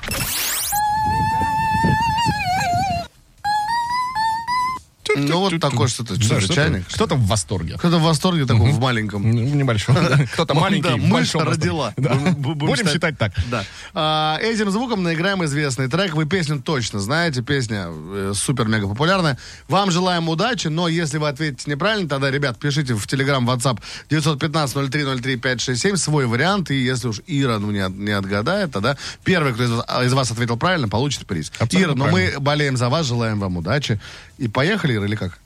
Ну, 5.16 5.40
вот 5.40 5.60
такое 5.60 5.88
что-то. 5.88 6.22
Что 6.22 6.40
чайник? 6.54 6.88
Кто-то 6.88 7.16
в 7.16 7.26
восторге. 7.28 7.76
Кто-то 7.78 7.98
в 7.98 8.04
восторге 8.04 8.46
такой, 8.46 8.72
в 8.72 8.80
маленьком. 8.80 9.24
Ну, 9.24 9.46
В 9.48 9.56
небольшом. 9.56 9.96
Кто-то 10.34 10.54
маленький, 10.60 10.96
мышь 11.00 11.34
родила. 11.36 11.94
Будем- 11.98 12.88
считать 12.88 13.18
так. 13.18 13.34
Да. 13.52 13.64
А, 13.94 14.38
этим 14.42 14.72
звуком 14.72 15.04
наиграем 15.04 15.44
известный 15.46 15.88
трек. 15.88 16.14
Вы 16.14 16.26
песню 16.26 16.62
точно 16.62 17.00
знаете. 17.00 17.42
Песня 17.42 17.88
э, 17.90 18.34
супер-мега 18.36 18.88
популярная. 18.88 19.38
Вам 19.68 19.92
желаем 19.92 20.30
удачи, 20.30 20.68
но 20.68 20.88
если 20.88 21.18
вы 21.18 21.28
ответите 21.30 21.70
неправильно, 21.70 22.08
тогда, 22.10 22.32
ребят, 22.32 22.58
пишите 22.60 22.94
в 22.94 23.06
Telegram, 23.06 23.44
WhatsApp 23.46 23.80
915-0303-567 24.10 25.96
свой 25.98 26.26
вариант. 26.26 26.72
И 26.72 26.76
если 26.76 27.08
уж 27.10 27.22
Ира 27.28 27.60
ну, 27.60 27.72
не, 27.72 27.80
от- 27.80 27.96
не 27.96 28.12
отгадает, 28.12 28.72
тогда 28.72 28.98
первый, 29.24 29.54
кто 29.54 29.64
из 29.64 29.72
вас, 29.72 29.86
из 30.06 30.14
вас 30.14 30.32
ответил 30.32 30.58
правильно, 30.58 30.88
получит 30.88 31.26
приз. 31.26 31.52
Абсолютно 31.60 31.78
Ира, 31.92 31.96
ну 31.96 32.04
правильно. 32.06 32.34
мы 32.36 32.40
болеем 32.40 32.78
за 32.78 32.90
вас, 32.90 33.06
желаем 33.06 33.40
вам 33.40 33.58
удачи. 33.58 34.00
И 34.38 34.48
поехали, 34.48 34.96
Ира, 34.96 35.06
или 35.10 35.16
как? 35.16 35.40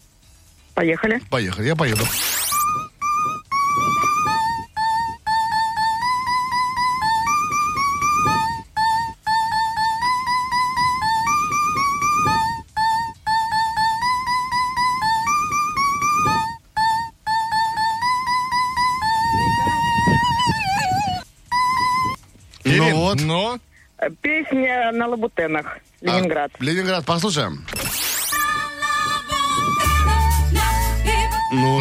Поехали. 0.76 1.21
Поехали, 1.30 1.67
я 1.67 1.76
поеду. 1.76 2.04
Ну 22.65 22.95
вот. 22.95 23.21
но... 23.21 23.60
Э, 23.99 24.10
Песня 24.21 24.91
на 24.91 25.08
Лабутенах. 25.08 25.78
Ленинград. 26.02 26.52
А, 26.60 26.63
Ленинград, 26.63 27.06
послушаем. 27.06 27.65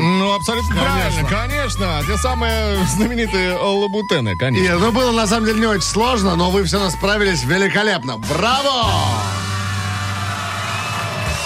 Ну, 0.02 0.34
абсолютно 0.34 0.74
Конечно. 0.74 1.28
правильно, 1.28 1.28
конечно. 1.28 2.02
Те 2.08 2.16
самые 2.16 2.84
знаменитые 2.86 3.56
лабутены, 3.56 4.36
конечно. 4.36 4.64
Ир, 4.64 4.78
ну 4.80 4.90
было 4.90 5.12
на 5.12 5.28
самом 5.28 5.46
деле 5.46 5.60
не 5.60 5.66
очень 5.66 5.82
сложно, 5.82 6.34
но 6.34 6.50
вы 6.50 6.64
все 6.64 6.80
нас 6.80 6.94
справились 6.94 7.44
великолепно. 7.44 8.18
Браво! 8.18 9.21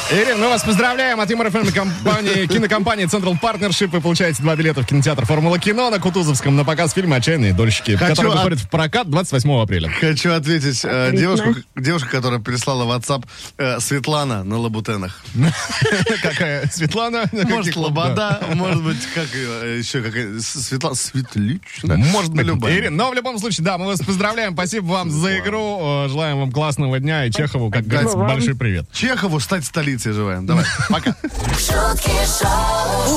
Ирина, 0.08 0.36
мы 0.36 0.48
вас 0.50 0.62
поздравляем 0.62 1.20
от 1.20 1.28
Юмор 1.28 1.50
ФМ 1.50 1.66
и 1.66 1.72
компании, 1.72 2.46
кинокомпании 2.46 3.06
Central 3.06 3.36
Partnership. 3.40 3.88
Вы 3.88 4.00
получаете 4.00 4.40
два 4.40 4.54
билета 4.54 4.82
в 4.82 4.86
кинотеатр 4.86 5.26
«Формула 5.26 5.58
кино» 5.58 5.90
на 5.90 5.98
Кутузовском 5.98 6.54
на 6.54 6.64
показ 6.64 6.92
фильма 6.92 7.16
«Отчаянные 7.16 7.52
дольщики», 7.52 7.96
Хочу 7.96 8.10
который 8.14 8.28
от- 8.28 8.36
выходит 8.36 8.60
в 8.60 8.68
прокат 8.70 9.10
28 9.10 9.50
апреля. 9.62 9.90
Хочу 9.90 10.30
ответить 10.32 10.82
э, 10.84 11.10
девушку, 11.12 11.56
девушка, 11.74 12.08
которая 12.08 12.38
прислала 12.38 12.84
в 12.84 12.96
WhatsApp 12.96 13.24
э, 13.58 13.80
Светлана 13.80 14.44
на 14.44 14.58
лабутенах. 14.58 15.20
Какая 16.22 16.68
Светлана? 16.68 17.24
Может. 17.32 17.74
Лобода, 17.74 18.40
может 18.54 18.84
быть, 18.84 19.04
как 19.12 19.26
э, 19.34 19.78
еще 19.78 20.02
какая 20.02 20.38
Светлана 20.38 20.94
Светлична. 20.94 21.96
Может 21.96 22.32
быть, 22.32 22.46
любая. 22.46 22.76
Ирина, 22.76 22.96
но 22.96 23.10
в 23.10 23.14
любом 23.14 23.40
случае, 23.40 23.64
да, 23.64 23.76
мы 23.76 23.86
вас 23.86 23.98
поздравляем. 24.00 24.52
Спасибо 24.52 24.84
вам 24.86 25.10
за 25.10 25.36
игру. 25.38 26.04
Э, 26.04 26.08
Желаем 26.08 26.38
вам 26.38 26.52
классного 26.52 27.00
дня. 27.00 27.24
И 27.24 27.32
Чехову, 27.32 27.72
как 27.72 27.84
говорится, 27.88 28.16
большой 28.16 28.54
привет. 28.54 28.86
Чехову 28.92 29.40
стать 29.40 29.64
столицей 29.64 29.95
желаем. 30.04 30.46
Давай, 30.46 30.64
пока. 30.90 31.14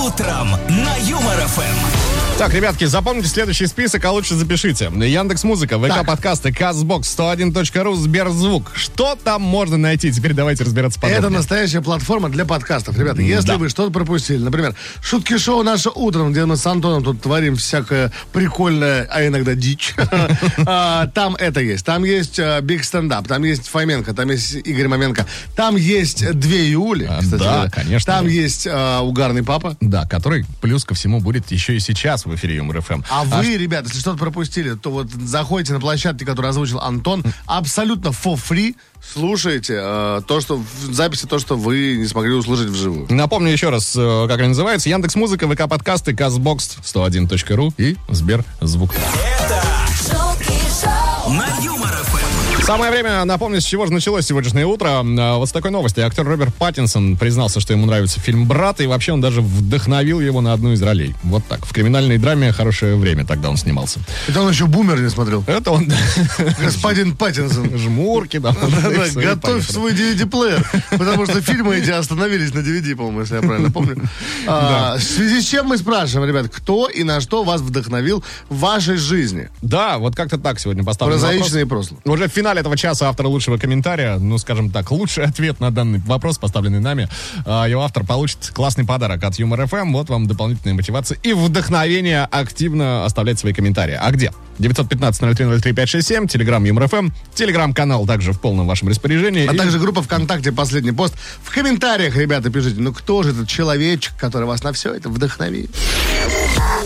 Утром 0.06 0.52
на 0.70 0.96
Юмор 1.08 1.38
ФМ. 1.48 2.38
Так, 2.38 2.54
ребятки, 2.54 2.86
запомните 2.86 3.28
следующий 3.28 3.68
список, 3.68 4.06
а 4.06 4.12
лучше 4.12 4.36
запишите. 4.36 4.86
Яндекс 4.96 5.44
Музыка, 5.44 5.78
ВК 5.78 6.06
подкасты, 6.08 6.54
Castbox, 6.54 7.14
101.ru, 7.20 7.96
Сберзвук. 7.96 8.72
Что 8.76 9.18
там 9.22 9.42
можно 9.42 9.76
найти? 9.78 10.10
Теперь 10.14 10.34
давайте 10.34 10.64
разбираться 10.64 11.00
подробнее. 11.02 11.20
Это 11.20 11.30
настоящая 11.30 11.82
платформа 11.82 12.30
для 12.30 12.46
подкастов. 12.46 12.98
Ребята, 12.98 13.22
если 13.22 13.48
Да. 13.50 13.58
вы 13.58 13.68
что-то 13.68 13.92
пропустили, 13.92 14.42
например, 14.42 14.74
шутки 15.02 15.38
шоу 15.38 15.64
наше 15.64 15.90
утром, 15.94 16.32
где 16.32 16.46
мы 16.46 16.56
с 16.56 16.66
Антоном 16.66 17.04
тут 17.04 17.22
творим 17.22 17.58
всякое 17.58 18.12
прикольное, 18.32 19.06
а 19.12 19.26
иногда 19.28 19.54
дичь. 19.56 19.96
А, 20.66 21.08
Там 21.08 21.36
это 21.36 21.60
есть. 21.60 21.86
Там 21.86 22.04
есть 22.04 22.40
Big 22.62 22.84
Stand 22.86 23.12
Up, 23.12 23.28
там 23.28 23.44
есть 23.44 23.68
Фоменко, 23.68 24.14
там 24.14 24.30
есть 24.30 24.54
Игорь 24.54 24.88
Маменко. 24.88 25.26
Там 25.56 25.76
есть 25.76 26.32
две 26.40 26.69
Юли, 26.70 27.06
А, 27.10 27.20
кстати 27.22 27.40
да, 27.42 27.54
говоря. 27.56 27.70
конечно. 27.72 28.14
Там 28.14 28.28
есть 28.28 28.68
а, 28.70 29.02
Угарный 29.02 29.44
Папа. 29.44 29.76
Да, 29.82 30.06
который 30.06 30.46
плюс 30.62 30.86
ко 30.86 30.94
всему 30.96 31.20
будет 31.20 31.52
еще 31.52 31.76
и 31.76 31.80
сейчас 31.80 32.26
в 32.26 32.36
эфире 32.36 32.56
Юмор 32.58 32.82
ФМ. 32.82 33.02
А 33.10 33.24
вы, 33.24 33.58
ребята, 33.58 33.88
если 33.88 34.00
что-то 34.00 34.18
пропустили, 34.18 34.74
то 34.76 34.92
вот 34.92 35.10
заходите 35.12 35.74
на 35.74 35.80
площадки, 35.80 36.24
которые 36.24 36.50
озвучил 36.50 36.80
Антон, 36.80 37.24
абсолютно 37.46 38.10
for 38.10 38.36
free 38.36 38.76
слушайте 39.14 39.76
э, 39.82 40.22
то, 40.28 40.42
что 40.42 40.58
в 40.58 40.94
записи, 40.94 41.26
то, 41.26 41.40
что 41.40 41.56
вы 41.58 41.96
не 41.98 42.06
смогли 42.08 42.34
услышать 42.34 42.68
вживую. 42.68 43.08
Напомню 43.10 43.52
еще 43.52 43.70
раз, 43.70 43.94
э, 43.96 44.26
как 44.28 44.40
они 44.40 44.50
называются. 44.50 44.90
Яндекс 44.90 45.16
Музыка, 45.16 45.48
ВК 45.48 45.68
подкасты, 45.70 46.16
Казбокс, 46.16 46.78
101.ру 46.84 47.74
и 47.78 47.96
Сберзвук. 48.10 48.94
шутки 48.94 50.60
шоу, 50.82 51.32
На 51.34 51.48
Юмор. 51.64 51.89
Самое 52.70 52.92
время 52.92 53.26
напомнить, 53.26 53.64
с 53.64 53.66
чего 53.66 53.88
же 53.88 53.92
началось 53.92 54.28
сегодняшнее 54.28 54.68
утро. 54.68 55.04
А, 55.04 55.38
Вот 55.38 55.50
с 55.50 55.52
такой 55.52 55.72
новости. 55.72 56.02
Актер 56.02 56.24
Роберт 56.24 56.54
Паттинсон 56.54 57.18
признался, 57.18 57.60
что 57.60 57.74
ему 57.74 57.88
нравится 57.88 58.20
фильм 58.20 58.48
«Брат», 58.48 58.80
и 58.80 58.86
вообще 58.86 59.12
он 59.12 59.22
даже 59.22 59.42
вдохновил 59.42 60.20
его 60.20 60.40
на 60.40 60.54
одну 60.54 60.74
из 60.74 60.84
ролей. 60.84 61.16
Вот 61.24 61.44
так. 61.48 61.66
В 61.66 61.74
криминальной 61.74 62.20
драме 62.20 62.52
«Хорошее 62.52 62.96
время» 62.96 63.26
тогда 63.26 63.50
он 63.50 63.58
снимался. 63.58 64.02
Это 64.28 64.42
он 64.42 64.52
еще 64.52 64.68
бумер 64.68 65.02
не 65.02 65.10
смотрел. 65.10 65.44
Это 65.48 65.72
он... 65.72 65.92
Господин 66.64 67.18
Паттинсон. 67.18 67.76
Жмурки, 67.76 68.38
да. 68.38 68.56
Готовь 69.16 69.68
свой 69.68 69.94
DVD-плеер, 69.94 70.64
потому 70.92 71.26
что 71.26 71.42
фильмы 71.42 71.78
эти 71.78 71.90
остановились 71.90 72.54
на 72.54 72.60
DVD, 72.60 72.96
по-моему, 72.96 73.22
если 73.22 73.38
я 73.38 73.42
правильно 73.42 73.72
помню. 73.72 73.98
А, 74.46 74.96
В 74.98 75.02
связи 75.02 75.42
с 75.42 75.46
чем 75.46 75.66
мы 75.66 75.78
спрашиваем, 75.80 76.30
ребят, 76.30 76.52
кто 76.54 76.88
и 76.88 77.02
на 77.02 77.20
что 77.20 77.44
вас 77.44 77.62
вдохновил 77.62 78.24
в 78.48 78.60
вашей 78.60 78.98
жизни? 78.98 79.50
Да, 79.64 79.98
вот 79.98 80.16
как-то 80.16 80.38
так 80.38 80.60
сегодня 80.60 80.84
поставлен 80.84 81.20
Прозаично 81.20 81.58
и 81.58 81.64
просто. 81.66 81.96
Уже 82.06 82.28
в 82.28 82.32
финале 82.32 82.59
этого 82.60 82.78
часа 82.78 83.10
автор 83.10 83.28
лучшего 83.28 83.58
комментария, 83.58 84.18
ну, 84.18 84.38
скажем 84.38 84.70
так, 84.72 84.92
лучший 84.92 85.24
ответ 85.26 85.60
на 85.60 85.72
данный 85.72 86.00
вопрос, 86.06 86.38
поставленный 86.38 86.80
нами, 86.80 87.08
а, 87.46 87.66
его 87.66 87.82
автор 87.84 88.06
получит 88.06 88.52
классный 88.54 88.86
подарок 88.86 89.24
от 89.24 89.36
Юмор 89.40 89.66
ФМ. 89.68 89.94
Вот 89.94 90.10
вам 90.10 90.28
дополнительная 90.28 90.76
мотивация 90.76 91.18
и 91.24 91.34
вдохновение 91.34 92.24
активно 92.24 93.06
оставлять 93.06 93.40
свои 93.40 93.54
комментарии. 93.54 93.98
А 94.00 94.12
где? 94.12 94.32
915-0303-567, 94.60 96.28
Телеграм 96.28 96.64
Юмор 96.64 96.88
ФМ, 96.88 97.10
Телеграм-канал 97.34 98.06
также 98.06 98.34
в 98.34 98.40
полном 98.42 98.68
вашем 98.68 98.90
распоряжении. 98.90 99.48
А 99.48 99.54
И- 99.54 99.58
также 99.58 99.80
группа 99.80 100.02
ВКонтакте, 100.02 100.52
последний 100.52 100.92
пост. 100.92 101.16
В 101.44 101.54
комментариях, 101.54 102.16
ребята, 102.16 102.50
пишите, 102.50 102.80
ну 102.82 102.94
кто 102.94 103.24
же 103.24 103.32
этот 103.32 103.48
человечек, 103.48 104.14
который 104.18 104.46
вас 104.46 104.64
на 104.64 104.74
все 104.74 104.94
это 104.94 105.10
вдохновит? 105.10 105.72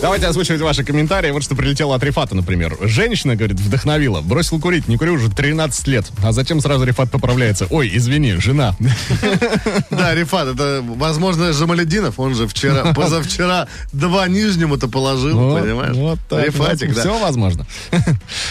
Давайте 0.00 0.26
озвучивать 0.26 0.60
ваши 0.60 0.84
комментарии. 0.84 1.30
Вот 1.30 1.42
что 1.42 1.54
прилетело 1.54 1.94
от 1.94 2.02
Рифата, 2.04 2.34
например. 2.34 2.76
Женщина, 2.82 3.36
говорит, 3.36 3.58
вдохновила. 3.58 4.20
Бросил 4.20 4.60
курить, 4.60 4.86
не 4.86 4.98
курю 4.98 5.14
уже 5.14 5.30
13 5.30 5.86
лет. 5.86 6.06
А 6.22 6.32
затем 6.32 6.60
сразу 6.60 6.84
Рифат 6.84 7.10
поправляется. 7.10 7.66
Ой, 7.70 7.90
извини, 7.94 8.34
жена. 8.34 8.76
Да, 9.90 10.14
Рифат, 10.14 10.48
это, 10.48 10.82
возможно, 10.84 11.52
Жамалединов, 11.52 12.18
он 12.18 12.34
же 12.34 12.46
вчера, 12.46 12.92
позавчера 12.94 13.68
два 13.92 14.28
нижнему-то 14.28 14.88
положил, 14.88 15.38
Вот, 15.38 15.62
понимаешь? 15.62 15.96
Вот 15.96 16.18
так. 16.28 16.44
Рифатик, 16.46 16.92
да. 16.94 17.00
Все 17.00 17.18
возможно. 17.18 17.66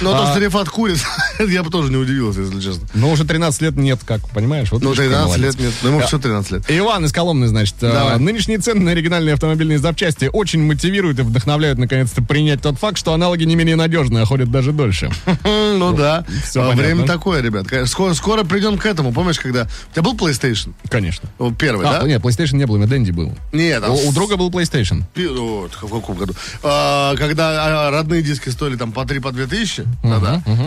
Но 0.01 0.12
то, 0.12 0.23
А- 0.23 0.32
что 0.32 0.39
Рифат 0.39 0.69
курит, 0.69 0.97
я 1.47 1.62
бы 1.63 1.69
тоже 1.69 1.91
не 1.91 1.97
удивился, 1.97 2.41
если 2.41 2.60
честно. 2.62 2.88
Но 2.95 3.12
уже 3.12 3.25
13 3.25 3.62
лет 3.62 3.75
нет, 3.75 3.99
как, 4.06 4.27
понимаешь? 4.29 4.71
Вот 4.71 4.82
Ну, 4.82 4.91
видишь, 4.93 5.06
какой 5.06 5.12
13 5.13 5.27
молодец. 5.38 5.56
лет 5.56 5.65
нет, 5.65 5.73
ну, 5.84 5.89
ему 5.89 5.99
все 6.01 6.17
13 6.17 6.51
лет. 6.51 6.63
Иван 6.69 7.06
из 7.06 7.12
Коломны, 7.12 7.47
значит, 7.47 7.75
а, 7.82 7.91
Давай. 7.91 8.19
нынешние 8.19 8.58
цены 8.58 8.79
на 8.82 8.91
оригинальные 8.91 9.34
автомобильные 9.34 9.77
запчасти 9.77 10.29
очень 10.32 10.63
мотивируют 10.63 11.19
и 11.19 11.21
вдохновляют 11.21 11.42
наконец-то 11.45 12.21
принять 12.21 12.62
тот 12.62 12.77
факт, 12.77 12.97
что 12.97 13.13
аналоги 13.13 13.43
не 13.43 13.56
менее 13.56 13.75
надежные, 13.75 14.23
а 14.23 14.25
ходят 14.25 14.51
даже 14.51 14.71
дольше. 14.71 15.10
Ну 15.73 15.91
да, 15.93 16.23
время 16.53 17.06
такое, 17.06 17.41
ребят. 17.41 17.65
Скоро, 17.88 18.43
придем 18.43 18.77
к 18.77 18.86
этому. 18.86 19.12
Помнишь, 19.12 19.39
когда... 19.39 19.63
У 19.63 19.93
тебя 19.93 20.03
был 20.03 20.15
PlayStation? 20.15 20.73
Конечно. 20.89 21.29
Первый, 21.58 21.86
А, 21.88 22.01
да? 22.01 22.08
нет, 22.08 22.21
PlayStation 22.21 22.56
не 22.58 22.65
было, 22.65 22.75
у 22.75 22.79
меня 22.79 22.88
Дэнди 22.88 23.12
был. 23.12 23.34
Нет, 23.51 23.84
а 23.86 23.91
У, 23.91 24.12
друга 24.13 24.38
был 24.38 24.49
PlayStation. 24.49 25.03
В 25.15 25.69
каком 25.79 26.15
году? 26.15 26.34
А, 26.62 27.15
когда 27.15 27.89
родные 27.91 28.21
диски 28.21 28.49
стоили 28.49 28.75
там 28.75 28.91
по 28.91 29.06
3 29.06 29.19
по 29.19 29.32
2 29.32 29.45
тысячи, 29.47 29.86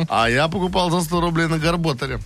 а 0.09 0.27
я 0.29 0.49
покупал 0.49 0.91
за 0.91 1.01
100 1.03 1.21
рублей 1.21 1.47
на 1.47 1.59
Гарботере. 1.59 2.19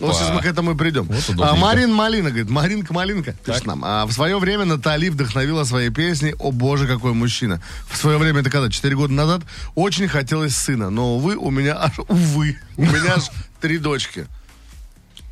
Вот 0.00 0.16
сейчас 0.16 0.30
мы 0.34 0.40
к 0.40 0.46
этому 0.46 0.72
и 0.72 0.74
придем. 0.76 1.08
А. 1.40 1.54
Марин 1.54 1.92
Малина 1.92 2.30
говорит, 2.30 2.50
Маринка 2.50 2.92
Малинка, 2.92 3.32
пишет 3.44 3.66
нам. 3.66 3.82
А, 3.84 4.06
в 4.06 4.12
свое 4.12 4.38
время 4.38 4.64
Натали 4.64 5.08
вдохновила 5.08 5.64
своей 5.64 5.90
песней 5.90 6.34
«О 6.40 6.50
боже, 6.50 6.86
какой 6.88 7.12
мужчина». 7.12 7.62
В 7.88 7.96
свое 7.96 8.18
время, 8.18 8.40
это 8.40 8.50
когда, 8.50 8.70
4 8.70 8.94
года 8.96 9.12
назад, 9.12 9.42
очень 9.74 10.08
хотелось 10.08 10.56
сына. 10.56 10.90
Но, 10.90 11.16
увы, 11.16 11.36
у 11.36 11.50
меня 11.50 11.76
аж, 11.80 11.92
увы, 12.08 12.58
у 12.76 12.82
меня 12.82 13.14
аж 13.16 13.24
три 13.60 13.78
дочки. 13.78 14.26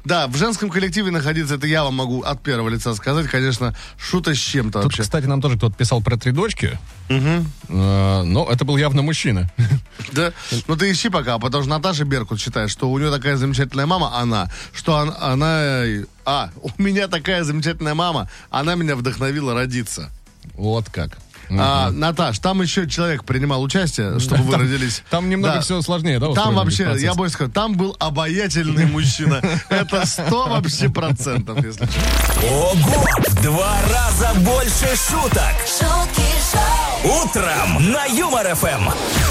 Да, 0.05 0.27
в 0.27 0.37
женском 0.37 0.69
коллективе 0.69 1.13
находиться, 1.13 1.55
это 1.55 1.69
я 1.69 1.85
вам 1.85 1.95
могу 1.95 2.23
от 2.23 2.43
первого 2.43 2.69
лица 2.69 2.93
сказать, 2.97 3.29
конечно, 3.29 3.73
шута 3.97 4.35
с 4.35 4.39
чем-то 4.39 4.79
Тут, 4.81 4.85
вообще. 4.87 5.03
кстати, 5.03 5.27
нам 5.27 5.41
тоже 5.41 5.57
кто-то 5.57 5.77
писал 5.77 6.01
про 6.03 6.17
три 6.17 6.33
дочки. 6.33 6.77
Э, 7.09 8.23
но 8.25 8.49
это 8.51 8.65
был 8.65 8.77
явно 8.77 9.03
мужчина. 9.03 9.51
Да? 10.13 10.33
Ну 10.67 10.77
ты 10.77 10.91
ищи 10.91 11.09
пока, 11.09 11.39
потому 11.39 11.63
что 11.63 11.71
Наташа 11.71 12.05
Беркут 12.05 12.41
считает, 12.41 12.71
что 12.71 12.91
у 12.91 12.99
нее 12.99 13.11
такая 13.13 13.37
замечательная 13.37 13.87
мама, 13.87 14.19
она, 14.19 14.51
что 14.75 14.95
он- 14.95 15.15
она... 15.21 15.61
э, 15.63 16.05
А, 16.25 16.51
у 16.61 16.71
меня 16.83 17.07
такая 17.07 17.45
замечательная 17.45 17.95
мама, 17.95 18.29
она 18.51 18.75
меня 18.75 18.97
вдохновила 18.97 19.55
родиться. 19.55 20.11
Вот 20.55 20.91
как. 20.91 21.17
А, 21.59 21.91
Наташ, 21.91 22.39
там 22.39 22.63
еще 22.63 22.89
человек 22.89 23.25
принимал 23.25 23.63
участие, 23.63 24.19
чтобы 24.21 24.43
вы 24.45 24.53
Там- 24.53 24.61
родились. 24.63 25.03
Там 25.11 25.29
немного 25.29 25.55
Да. 25.57 25.61
все 25.61 25.81
сложнее, 25.83 26.19
да? 26.19 26.33
Там 26.33 26.55
вообще, 26.55 26.85
процесс? 26.85 27.03
я 27.03 27.15
больше 27.15 27.35
скажу, 27.35 27.51
там 27.51 27.75
был 27.75 27.97
обаятельный 27.99 28.87
мужчина. 28.87 29.41
Это 29.69 30.07
сто 30.07 30.49
вообще 30.49 30.89
процентов, 30.89 31.57
если 31.65 31.87
честно. 31.87 32.49
Ого! 32.51 33.07
Два 33.43 33.77
раза 33.91 34.33
больше 34.41 34.87
шуток. 35.09 35.53
шутки 35.67 36.23
шоу, 36.53 37.23
Утром 37.25 37.93
на 37.93 38.05
Юмор 38.07 38.55
ФМ. 38.55 38.91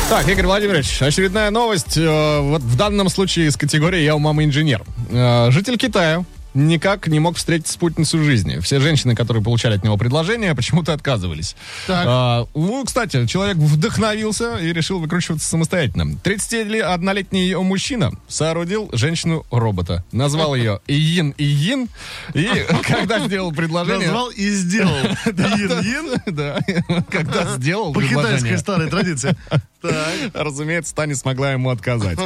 Так, 0.10 0.28
Игорь 0.28 0.46
Владимирович, 0.46 1.02
очередная 1.02 1.50
новость. 1.52 1.98
Э, 1.98 2.40
Вот 2.42 2.62
в 2.62 2.76
данном 2.76 3.08
случае 3.10 3.48
из 3.48 3.56
категории 3.58 4.02
«Я 4.02 4.16
у 4.16 4.20
мамы 4.20 4.44
инженер». 4.44 4.84
Э, 5.10 5.50
Житель 5.52 5.78
Китая 5.78 6.24
никак 6.54 7.08
не 7.08 7.20
мог 7.20 7.38
встретить 7.38 7.68
спутницу 7.68 8.24
жизни. 8.24 8.60
Все 8.60 8.80
женщины, 8.80 9.16
которые 9.16 9.44
получали 9.44 9.76
от 9.76 9.84
него 9.84 9.98
предложения, 9.98 10.56
почему-то 10.62 10.94
отказывались. 10.94 11.56
Так. 11.88 12.06
А, 12.08 12.48
ну, 12.54 12.84
кстати, 12.86 13.26
человек 13.28 13.58
вдохновился 13.58 14.58
и 14.58 14.74
решил 14.74 15.00
выкручиваться 15.00 15.48
самостоятельно. 15.48 16.18
31-летний 16.24 17.56
мужчина 17.56 18.12
соорудил 18.28 18.90
женщину-робота. 18.94 20.04
Назвал 20.12 20.56
ее 20.56 20.80
Иин 20.88 21.34
Иин. 21.38 21.90
И 22.34 22.48
когда 22.84 23.20
сделал 23.26 23.52
предложение... 23.52 24.08
Назвал 24.08 24.30
и 24.30 24.50
сделал. 24.50 24.98
Ин-ин. 25.26 26.22
Да, 26.28 26.60
когда 27.10 27.56
сделал 27.56 27.94
По 27.94 28.02
китайской 28.02 28.22
предложение... 28.22 28.58
старой 28.58 28.90
традиции. 28.90 29.36
Разумеется, 30.34 30.94
та 30.94 31.06
не 31.06 31.16
смогла 31.16 31.54
ему 31.54 31.70
отказать. 31.70 32.20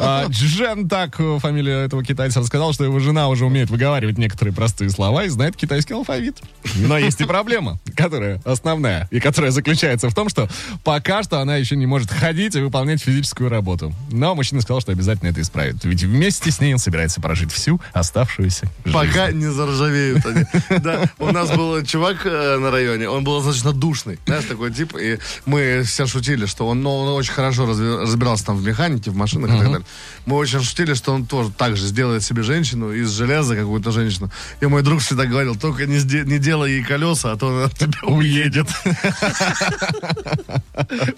А, 0.00 0.26
Джен 0.28 0.88
так, 0.88 1.20
э, 1.20 1.38
фамилия 1.40 1.84
этого 1.84 2.02
китайца, 2.02 2.40
рассказал, 2.40 2.72
что 2.72 2.84
его 2.84 2.98
жена 3.00 3.28
уже 3.28 3.44
умеет 3.44 3.70
выговаривать 3.72 4.18
некоторые 4.18 4.54
простые 4.54 4.90
слова 4.90 5.24
и 5.24 5.28
знает 5.28 5.56
китайский 5.56 5.94
алфавит. 5.94 6.40
Но 6.76 6.96
есть 6.96 7.20
и 7.20 7.24
проблема, 7.24 7.80
которая 7.96 8.40
основная, 8.44 9.08
и 9.10 9.18
которая 9.18 9.50
заключается 9.50 10.08
в 10.08 10.14
том, 10.14 10.28
что 10.28 10.48
пока 10.84 11.22
что 11.24 11.40
она 11.40 11.56
еще 11.56 11.76
не 11.76 11.86
может 11.86 12.10
ходить 12.10 12.54
и 12.54 12.60
выполнять 12.60 13.02
физическую 13.02 13.50
работу. 13.50 13.92
Но 14.10 14.34
мужчина 14.34 14.60
сказал, 14.60 14.80
что 14.80 14.92
обязательно 14.92 15.30
это 15.30 15.40
исправит. 15.40 15.84
Ведь 15.84 16.02
вместе 16.04 16.50
с 16.50 16.60
ней 16.60 16.72
он 16.72 16.78
собирается 16.78 17.20
прожить 17.20 17.52
всю 17.52 17.80
оставшуюся 17.92 18.52
жизнь. 18.52 18.70
Пока 18.92 19.30
не 19.32 19.46
заржавеют 19.46 20.24
они. 20.26 20.44
Да, 20.82 21.04
у 21.18 21.30
нас 21.30 21.50
был 21.50 21.84
чувак 21.84 22.24
э, 22.24 22.58
на 22.58 22.70
районе, 22.70 23.08
он 23.08 23.24
был 23.24 23.36
достаточно 23.36 23.72
душный, 23.72 24.18
знаешь, 24.26 24.44
такой 24.44 24.72
тип, 24.72 24.96
и 25.00 25.18
мы 25.46 25.82
все 25.84 26.06
шутили, 26.06 26.46
что 26.46 26.66
он, 26.66 26.82
ну, 26.82 26.90
он 26.90 27.08
очень 27.10 27.32
хорошо 27.32 27.66
разбирался 27.66 28.46
там 28.46 28.56
в 28.56 28.66
механике, 28.66 29.10
в 29.10 29.16
машинах 29.16 29.50
и 29.50 29.58
так 29.58 29.66
далее. 29.66 29.86
Мы 30.26 30.36
очень 30.36 30.60
шутили, 30.62 30.94
что 30.94 31.12
он 31.12 31.26
тоже 31.26 31.50
так 31.50 31.76
же 31.76 31.86
сделает 31.86 32.22
себе 32.22 32.42
женщину 32.42 32.92
из 32.92 33.10
железа, 33.10 33.54
какую-то 33.62 33.90
женщину. 33.92 34.30
И 34.60 34.66
мой 34.66 34.82
друг 34.82 35.00
всегда 35.00 35.24
говорил, 35.26 35.56
только 35.56 35.86
не, 35.86 35.96
сде- 35.98 36.24
не 36.24 36.38
делай 36.38 36.72
ей 36.72 36.82
колеса, 36.84 37.32
а 37.32 37.36
то 37.36 37.48
она 37.48 37.64
от 37.64 37.78
тебя 37.78 37.98
уедет. 38.04 38.66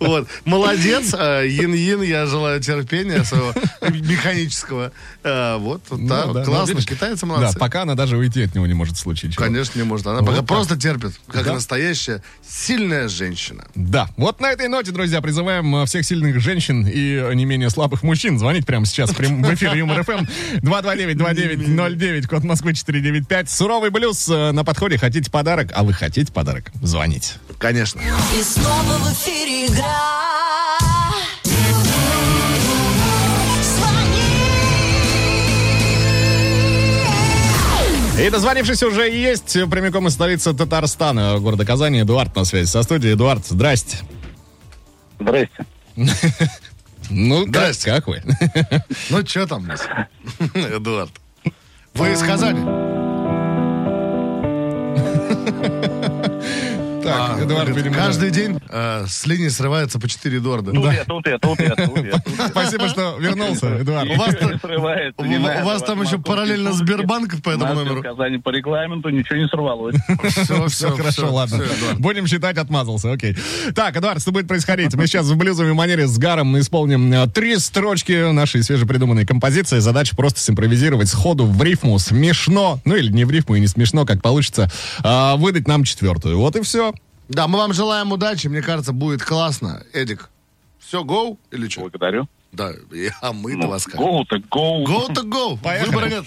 Вот. 0.01 0.29
Молодец, 0.45 1.15
э, 1.15 1.47
Yin-Yin, 1.49 2.05
я 2.07 2.27
желаю 2.27 2.61
терпения 2.61 3.25
своего 3.25 3.53
механического. 3.83 4.93
Э, 5.23 5.57
Вот, 5.59 5.83
Ну, 5.91 5.99
ну, 6.33 6.45
классно, 6.45 6.81
китайцы 6.83 7.27
молодцы. 7.27 7.55
Да, 7.55 7.59
пока 7.59 7.83
она 7.83 7.95
даже 7.95 8.17
уйти 8.17 8.43
от 8.43 8.55
него 8.55 8.67
не 8.67 8.75
может 8.75 8.97
чего. 8.97 9.15
Конечно, 9.37 9.79
не 9.79 9.85
может. 9.85 10.07
Она 10.07 10.23
пока 10.23 10.43
просто 10.43 10.77
терпит, 10.77 11.13
как 11.29 11.47
настоящая 11.47 12.23
сильная 12.47 13.09
женщина. 13.09 13.65
Да, 13.75 14.09
вот 14.17 14.41
на 14.41 14.51
этой 14.53 14.69
ноте, 14.69 14.91
друзья, 14.93 15.21
призываем 15.21 15.75
э, 15.77 15.87
всех 15.87 16.05
сильных 16.05 16.41
женщин 16.41 16.87
и 16.87 17.35
не 17.35 17.45
менее 17.45 17.71
слабых 17.71 18.03
мужчин 18.03 18.39
звонить 18.39 18.67
прямо 18.67 18.87
сейчас 18.87 19.11
в 19.11 19.21
эфир 19.55 19.75
Юмор 19.75 20.03
ФМ 20.05 20.25
229-2909, 20.63 22.27
код 22.35 22.43
Москвы 22.43 22.75
495. 22.75 23.49
Суровый 23.49 23.91
блюз 23.91 24.29
э, 24.29 24.51
на 24.51 24.65
подходе. 24.65 24.99
Хотите 24.99 25.31
подарок? 25.31 25.71
А 25.73 25.85
вы 25.85 25.93
хотите 25.93 26.33
подарок? 26.33 26.73
Звоните. 26.83 27.35
Конечно. 27.59 28.01
И 28.01 28.43
снова 28.43 28.99
в 28.99 29.13
эфире 29.13 29.67
игра. 29.67 29.85
И 38.21 38.31
дозвонившись 38.31 38.83
уже 38.83 39.09
есть 39.09 39.55
э, 39.55 39.69
прямиком 39.69 40.09
из 40.09 40.15
столицы 40.15 40.53
Татарстана, 40.53 41.39
города 41.39 41.65
Казани, 41.65 42.01
Эдуард 42.03 42.35
на 42.35 42.45
связи 42.45 42.67
со 42.67 42.83
студией. 42.83 43.15
Эдуард, 43.15 43.47
здрасте. 43.47 43.99
Здрасте. 45.21 45.67
Ну, 47.11 47.45
как, 47.45 47.75
Здрасте. 47.75 47.91
как 47.91 48.09
вы? 48.09 48.23
Ну, 49.11 49.27
что 49.27 49.47
там 49.47 49.65
у 49.65 49.67
нас, 49.67 49.87
Эдуард? 50.55 51.11
Вы 51.97 52.13
из 52.13 52.23
Казани? 52.23 52.61
Так, 57.05 57.39
А, 57.39 57.43
Эдуард, 57.43 57.69
говорит, 57.69 57.77
видимо, 57.77 57.95
Каждый 57.95 58.31
день 58.31 58.59
э, 58.69 59.05
с 59.07 59.27
линии 59.27 59.49
срывается 59.49 59.99
по 60.01 60.09
4 60.09 60.39
Эдуарда. 60.39 60.73
Тут 60.73 60.85
я, 60.93 61.05
тут 61.05 61.27
я, 61.27 61.39
тут 61.39 61.61
я, 61.61 61.71
тут 61.77 61.97
я. 62.05 62.13
тут 62.19 62.39
я. 62.39 62.49
Спасибо, 62.49 62.89
что 62.89 63.17
вернулся, 63.19 63.79
Эдуард. 63.81 64.11
У 64.11 64.15
вас 64.17 64.35
срывается, 64.61 65.23
У 65.23 65.65
вас 65.65 65.83
там 65.83 66.03
еще 66.03 66.19
параллельно. 66.19 66.73
Сбербанк 66.73 67.43
по 67.43 67.51
этому 67.51 67.67
нас 67.67 67.77
номеру? 67.77 68.01
в 68.01 68.03
Казани 68.03 68.39
по 68.39 68.49
регламенту 68.49 69.11
ничего 69.11 69.37
не 69.37 69.47
сорвалось. 69.49 69.97
Все, 70.29 70.67
Все 70.69 70.91
хорошо, 70.91 71.33
ладно. 71.33 71.63
Будем 71.99 72.27
считать, 72.27 72.57
отмазался, 72.57 73.13
окей. 73.13 73.37
Так, 73.75 73.97
Эдуард, 73.97 74.23
что 74.23 74.33
будет 74.33 74.49
происходить? 74.49 74.95
Мы 74.95 75.07
сейчас 75.07 75.27
в 75.27 75.37
блюзовой 75.37 75.75
манере 75.75 76.07
с 76.07 76.17
Гаром 76.19 76.59
исполним 76.59 77.13
э, 77.13 77.27
три 77.29 77.59
строчки 77.59 78.33
нашей 78.33 78.63
свежепридуманной 78.63 79.27
композиции. 79.27 79.79
Задача 79.81 80.17
просто 80.17 80.41
симпровизировать 80.41 81.09
сходу 81.09 81.45
в 81.45 81.63
рифму 81.63 81.99
смешно, 81.99 82.81
ну 82.87 82.97
или 82.97 83.13
не 83.13 83.25
в 83.25 83.31
рифму 83.31 83.57
и 83.57 83.61
не 83.61 83.67
смешно, 83.67 84.07
как 84.07 84.23
получится, 84.23 84.71
а, 85.03 85.37
выдать 85.37 85.69
нам 85.69 85.85
четвертую. 85.85 86.39
Вот 86.39 86.57
и 86.57 86.63
все. 86.63 86.94
Да, 87.29 87.49
мы 87.49 87.59
вам 87.59 87.73
желаем 87.73 88.13
удачи. 88.13 88.49
Мне 88.49 88.63
кажется, 88.63 88.93
будет 88.93 89.23
классно. 89.23 89.83
Эдик, 89.93 90.31
все, 90.79 91.05
гоу 91.05 91.39
или 91.51 91.69
что? 91.69 91.83
Благодарю. 91.83 92.29
Да, 92.53 92.73
а 93.21 93.33
мы-то 93.33 93.59
Ну, 93.59 93.69
вас 93.69 93.85
как? 93.85 93.97
Гоу 93.97 94.25
так 94.27 94.49
гоу. 94.49 94.87
Go 94.87 95.09
to 95.09 95.25
go. 95.25 95.59
Поехали. 95.61 95.89
Выбора 95.89 96.09
нет. 96.09 96.25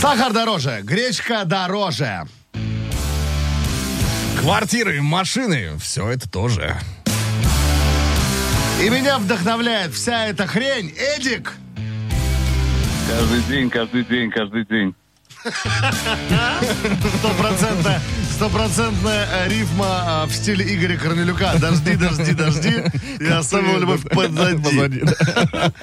Сахар 0.00 0.32
дороже, 0.32 0.80
гречка 0.82 1.44
дороже. 1.44 2.24
Квартиры, 4.40 5.00
машины, 5.02 5.76
все 5.78 6.08
это 6.08 6.30
тоже. 6.30 6.76
И 8.80 8.88
меня 8.90 9.18
вдохновляет 9.18 9.92
вся 9.92 10.26
эта 10.26 10.46
хрень. 10.46 10.94
Эдик! 10.96 11.54
Каждый 13.08 13.42
день, 13.48 13.70
каждый 13.70 14.04
день, 14.04 14.30
каждый 14.30 14.64
день. 14.66 14.94
Стопроцентная, 17.18 18.00
стопроцентная 18.34 19.46
рифма 19.48 20.24
э, 20.24 20.26
в 20.26 20.32
стиле 20.32 20.74
Игоря 20.74 20.96
Корнелюка. 20.96 21.54
Дожди, 21.56 21.94
дожди, 21.96 22.32
дожди. 22.32 22.82
Я 23.20 23.38
оставил 23.38 23.78
любовь 23.78 24.02
позади. 24.10 25.02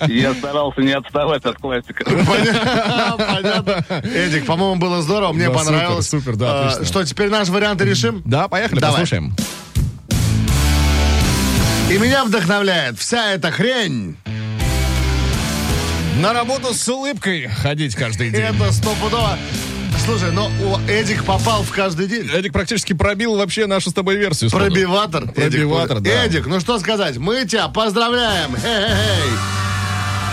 Я 0.08 0.34
старался 0.34 0.82
не 0.82 0.92
отставать 0.92 1.46
от 1.46 1.58
классика. 1.58 2.04
Понятно. 2.06 3.86
Эдик, 4.04 4.46
по-моему, 4.46 4.76
было 4.76 5.02
здорово. 5.02 5.34
Мне 5.34 5.50
понравилось. 5.50 6.10
супер, 6.10 6.36
да, 6.36 6.72
А. 6.80 6.86
Что, 6.86 7.04
теперь 7.04 7.30
наши 7.30 7.52
варианты 7.52 7.86
решим? 7.86 8.22
Да, 8.26 8.48
поехали, 8.48 8.80
Давай. 8.80 9.02
послушаем. 9.02 9.36
И 11.90 11.98
меня 11.98 12.26
вдохновляет 12.26 12.98
вся 13.00 13.32
эта 13.34 13.52
хрень. 13.52 14.18
На 16.22 16.32
работу 16.32 16.74
с 16.74 16.88
улыбкой 16.88 17.48
ходить 17.48 17.94
каждый 17.94 18.30
день. 18.30 18.42
Это 18.42 18.72
стопудово. 18.72 19.38
Слушай, 20.06 20.32
но 20.32 20.48
у 20.48 20.78
Эдик 20.90 21.26
попал 21.26 21.64
в 21.64 21.72
каждый 21.72 22.08
день. 22.08 22.30
Эдик 22.32 22.54
практически 22.54 22.94
пробил 22.94 23.36
вообще 23.36 23.66
нашу 23.66 23.90
с 23.90 23.94
тобой 23.94 24.16
версию. 24.16 24.50
сходу. 24.50 24.66
Пробиватор. 24.66 25.24
Эдик. 25.24 25.36
Пробиватор, 25.36 26.00
да. 26.00 26.26
Эдик, 26.26 26.46
ну 26.48 26.60
что 26.62 26.80
сказать, 26.80 27.18
мы 27.18 27.44
тебя 27.46 27.68
поздравляем. 27.68 28.56
Хе-хе-хей. 28.56 29.38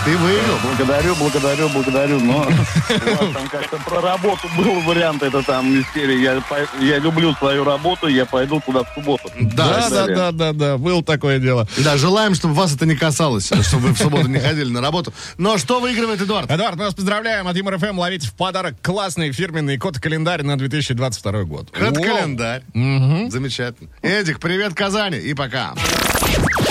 Ты 0.05 0.17
выиграл. 0.17 0.57
Благодарю, 0.63 1.15
благодарю, 1.15 1.69
благодарю, 1.69 2.19
но 2.19 2.39
у 2.39 2.39
вас 2.41 3.33
там 3.33 3.47
как-то 3.47 3.77
про 3.77 4.01
работу 4.01 4.49
был 4.57 4.81
вариант, 4.81 5.23
это 5.23 5.41
там 5.43 5.73
из 5.73 5.85
серии 5.93 6.19
«Я, 6.19 6.43
я 6.81 6.99
люблю 6.99 7.33
свою 7.35 7.63
работу, 7.63 8.07
я 8.07 8.25
пойду 8.25 8.61
туда 8.65 8.83
в 8.83 8.93
субботу». 8.93 9.31
Да, 9.39 9.87
да, 9.89 10.07
да, 10.07 10.31
да, 10.33 10.51
да, 10.51 10.77
было 10.77 11.01
такое 11.01 11.39
дело. 11.39 11.69
Да, 11.77 11.95
желаем, 11.95 12.35
чтобы 12.35 12.53
вас 12.53 12.75
это 12.75 12.85
не 12.85 12.95
касалось, 12.95 13.45
чтобы 13.45 13.87
вы 13.87 13.93
в 13.93 13.97
субботу 13.97 14.27
не 14.27 14.39
ходили 14.39 14.69
на 14.69 14.81
работу. 14.81 15.13
Но 15.37 15.57
что 15.57 15.79
выигрывает 15.79 16.21
Эдуард? 16.21 16.51
Эдуард, 16.51 16.75
мы 16.75 16.83
вас 16.83 16.95
поздравляем 16.95 17.47
от 17.47 17.55
Юмор 17.55 17.77
ФМ. 17.77 17.97
Ловите 17.97 18.27
в 18.27 18.33
подарок 18.33 18.75
классный 18.81 19.31
фирменный 19.31 19.77
код-календарь 19.77 20.43
на 20.43 20.57
2022 20.57 21.43
год. 21.43 21.69
Это 21.73 21.91
Воу. 21.91 22.03
календарь. 22.03 22.63
Замечательно. 22.73 23.89
Эдик, 24.01 24.41
привет, 24.41 24.73
Казани. 24.73 25.17
И 25.17 25.33
пока. 25.33 25.75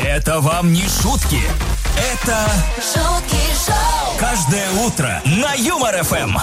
Это 0.05 0.41
вам 0.41 0.75
не 0.75 0.83
шутки. 0.83 1.41
Это 2.03 2.51
шутки 2.79 3.41
шоу, 3.65 4.17
каждое 4.19 4.69
утро 4.85 5.23
на 5.25 5.55
Юмор 5.55 6.03
ФМ. 6.03 6.37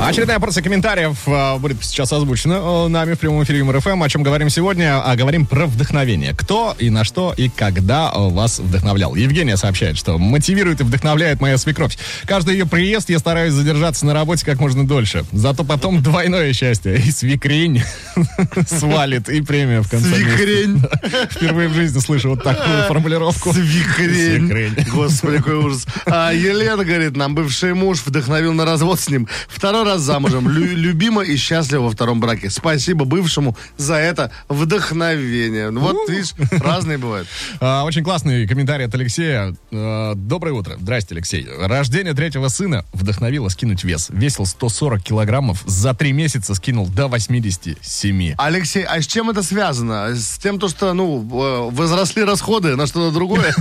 Очередная 0.00 0.38
порция 0.38 0.62
комментариев 0.62 1.16
э, 1.26 1.58
будет 1.58 1.84
сейчас 1.84 2.12
озвучена 2.12 2.54
э, 2.54 2.88
нами 2.88 3.14
в 3.14 3.18
прямом 3.18 3.42
эфире 3.42 3.58
Юмор 3.58 3.80
ФМ. 3.80 4.00
О 4.00 4.08
чем 4.08 4.22
говорим 4.22 4.48
сегодня? 4.48 5.02
А 5.02 5.16
говорим 5.16 5.44
про 5.44 5.66
вдохновение. 5.66 6.34
Кто 6.34 6.76
и 6.78 6.88
на 6.88 7.02
что 7.02 7.34
и 7.36 7.48
когда 7.48 8.12
э, 8.14 8.28
вас 8.30 8.60
вдохновлял. 8.60 9.16
Евгения 9.16 9.56
сообщает, 9.56 9.98
что 9.98 10.16
мотивирует 10.16 10.80
и 10.80 10.84
вдохновляет 10.84 11.40
моя 11.40 11.58
свекровь. 11.58 11.98
Каждый 12.26 12.54
ее 12.54 12.64
приезд 12.64 13.10
я 13.10 13.18
стараюсь 13.18 13.52
задержаться 13.52 14.06
на 14.06 14.14
работе 14.14 14.46
как 14.46 14.60
можно 14.60 14.86
дольше. 14.86 15.24
Зато 15.32 15.64
потом 15.64 16.00
двойное 16.02 16.52
счастье. 16.52 16.96
И 16.96 17.10
свекрень 17.10 17.82
свалит, 18.68 19.28
и 19.28 19.40
премия 19.42 19.82
в 19.82 19.90
конце. 19.90 20.14
Свекрень. 20.14 20.80
Впервые 21.30 21.68
в 21.68 21.74
жизни 21.74 21.98
слышу 21.98 22.30
вот 22.30 22.44
такую 22.44 22.84
формулировку. 22.84 23.52
Свекрень. 23.52 24.76
Господи, 24.92 25.38
какой 25.38 25.56
ужас. 25.56 25.86
А 26.06 26.30
Елена 26.32 26.84
говорит, 26.84 27.16
нам 27.16 27.34
бывший 27.34 27.74
муж 27.74 28.00
вдохновил 28.06 28.52
на 28.52 28.64
развод 28.64 29.00
с 29.00 29.10
ним. 29.10 29.28
Второй 29.48 29.87
раз 29.88 30.00
замужем. 30.02 30.48
Лю- 30.48 30.76
любима 30.76 31.22
и 31.22 31.36
счастлива 31.36 31.82
во 31.82 31.90
втором 31.90 32.20
браке. 32.20 32.50
Спасибо 32.50 33.04
бывшему 33.04 33.56
за 33.76 33.94
это 33.94 34.30
вдохновение. 34.48 35.70
Ну 35.70 35.80
Вот, 35.80 36.08
видишь, 36.08 36.34
разные 36.60 36.98
бывают. 36.98 37.26
А, 37.60 37.84
Очень 37.84 38.04
классный 38.04 38.46
комментарий 38.46 38.86
от 38.86 38.94
Алексея. 38.94 39.54
А, 39.72 40.14
Доброе 40.14 40.52
утро. 40.52 40.76
Здрасте, 40.80 41.14
Алексей. 41.14 41.46
Рождение 41.58 42.14
третьего 42.14 42.48
сына 42.48 42.84
вдохновило 42.92 43.48
скинуть 43.48 43.84
вес. 43.84 44.08
Весил 44.10 44.46
140 44.46 45.02
килограммов, 45.02 45.62
за 45.66 45.94
три 45.94 46.12
месяца 46.12 46.54
скинул 46.54 46.86
до 46.86 47.08
87. 47.08 48.34
Алексей, 48.38 48.84
а 48.84 49.00
с 49.00 49.06
чем 49.06 49.30
это 49.30 49.42
связано? 49.42 50.14
С 50.14 50.38
тем, 50.38 50.58
то, 50.58 50.68
что, 50.68 50.92
ну, 50.94 51.20
э, 51.20 51.70
возросли 51.74 52.22
расходы 52.24 52.76
на 52.76 52.86
что-то 52.86 53.12
другое, 53.14 53.54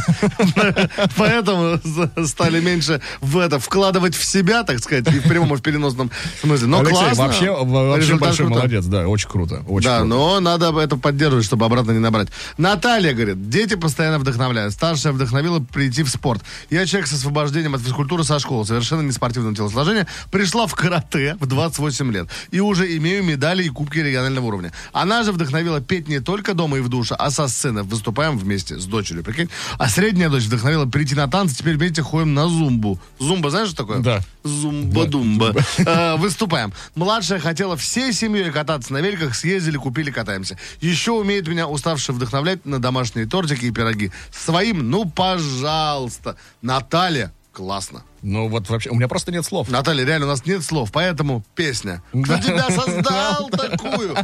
поэтому 1.18 1.80
стали 2.28 2.60
меньше 2.62 3.02
в 3.22 3.38
это 3.38 3.60
вкладывать 3.60 4.16
в 4.16 4.24
себя, 4.26 4.64
так 4.64 4.80
сказать, 4.80 5.08
и 5.14 5.20
в 5.20 5.24
прямом, 5.24 5.54
и 5.54 5.58
в 5.58 5.62
переносном 5.62 6.12
смысле. 6.42 6.68
Но 6.68 6.80
Алексей, 6.80 6.96
классно. 6.96 7.24
вообще, 7.24 7.52
вообще 7.52 8.16
большой 8.18 8.46
крутой. 8.48 8.64
молодец, 8.64 8.86
да, 8.86 9.08
очень 9.08 9.30
круто. 9.30 9.64
Очень 9.68 9.88
да, 9.88 10.00
круто. 10.00 10.16
но 10.16 10.40
надо 10.40 10.80
это 10.80 10.98
поддерживать, 10.98 11.46
чтобы 11.46 11.66
обратно 11.66 11.92
не 11.92 12.00
набрать. 12.00 12.30
Наталья 12.58 13.14
говорит, 13.14 13.50
дети 13.50 13.76
постоянно 13.76 14.20
вдохновляют. 14.20 14.74
Старшая 14.74 15.14
вдохновила 15.14 15.60
прийти 15.60 16.04
в 16.04 16.10
спорт. 16.10 16.42
Я 16.70 16.86
человек 16.86 17.08
с 17.08 17.14
освобождением 17.14 17.76
от 17.76 17.82
физкультуры 17.82 18.24
со 18.24 18.40
школы, 18.40 18.66
совершенно 18.66 19.02
не 19.02 19.12
спортивного 19.12 19.56
телосложения, 19.56 20.08
пришла 20.32 20.68
в 20.68 20.76
карате 20.76 21.38
в 21.40 21.46
28 21.46 22.12
лет. 22.12 22.28
И 22.52 22.60
уже 22.60 22.96
имею 22.98 23.24
медали 23.24 23.64
и 23.64 23.70
кубки 23.70 24.00
регионального 24.00 24.46
уровня. 24.46 24.72
Она 24.94 25.24
же 25.24 25.32
вдохновила 25.32 25.82
петь 25.82 26.08
не 26.08 26.20
только 26.20 26.54
дома 26.54 26.78
и 26.78 26.82
в 26.82 26.90
душе, 26.90 27.16
а 27.18 27.30
со 27.30 27.48
сцены. 27.48 27.84
Выступаем 27.84 28.38
вместе 28.38 28.80
с 28.80 28.86
дочерью, 28.86 29.24
прикинь. 29.24 29.50
А 29.78 29.90
средняя 29.90 30.30
дочь 30.30 30.44
вдохновила 30.44 30.86
прийти 30.86 31.16
на 31.16 31.28
танцы, 31.28 31.56
теперь 31.56 31.78
вместе 31.78 32.02
ходим 32.02 32.34
на 32.34 32.48
зумбу. 32.48 33.00
Зумба, 33.20 33.50
знаешь, 33.50 33.70
что 33.70 33.78
такое? 33.78 34.00
Да. 34.00 34.22
Зумба-думба. 34.48 35.54
Э, 35.80 36.16
Выступаем. 36.18 36.74
Младшая 36.96 37.40
хотела 37.40 37.76
всей 37.78 38.14
семьей 38.14 38.52
кататься 38.52 38.94
на 38.94 39.00
великах, 39.00 39.36
съездили, 39.36 39.78
купили, 39.78 40.12
катаемся. 40.12 40.58
Еще 40.82 41.12
умеет 41.12 41.48
меня 41.48 41.68
уставший 41.68 42.16
вдохновлять 42.16 42.66
на 42.66 42.80
домашние 42.80 43.26
тортики 43.28 43.66
и 43.66 43.72
пироги. 43.72 44.12
Своим, 44.32 44.90
ну, 44.90 45.06
пожалуйста. 45.06 46.38
Наталья, 46.62 47.32
классно. 47.52 48.04
Ну 48.24 48.48
вот 48.50 48.70
вообще, 48.70 48.90
у 48.90 48.96
меня 48.96 49.08
просто 49.08 49.32
нет 49.32 49.46
слов. 49.46 49.70
Наталья, 49.70 50.04
реально, 50.06 50.26
у 50.26 50.30
нас 50.30 50.46
нет 50.46 50.64
слов, 50.64 50.92
поэтому 50.92 51.44
песня. 51.56 52.02
Кто 52.12 52.38
тебя 52.40 52.70
создал 52.70 53.50
такую? 53.50 54.16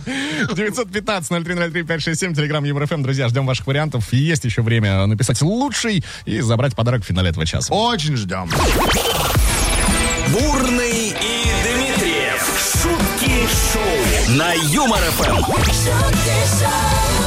915-0303-567, 0.50 2.36
телеграмм 2.36 2.64
ЕвроФМ. 2.64 3.02
Друзья, 3.04 3.28
ждем 3.30 3.46
ваших 3.46 3.68
вариантов. 3.68 4.12
Есть 4.14 4.46
еще 4.46 4.62
время 4.62 5.06
написать 5.06 5.42
лучший 5.42 6.04
и 6.26 6.42
забрать 6.42 6.76
подарок 6.76 7.04
в 7.04 7.06
финале 7.06 7.30
этого 7.30 7.46
часа. 7.46 7.74
Очень 7.74 8.18
ждем. 8.18 8.50
Бурный 10.34 11.10
и 11.10 11.46
Дмитриев. 11.64 12.42
Шутки 12.82 13.48
шоу 13.72 14.36
на 14.36 14.54
Юмор 14.54 15.00
ФМ. 15.00 15.44
шутки 15.44 15.72
шоу, 16.60 17.23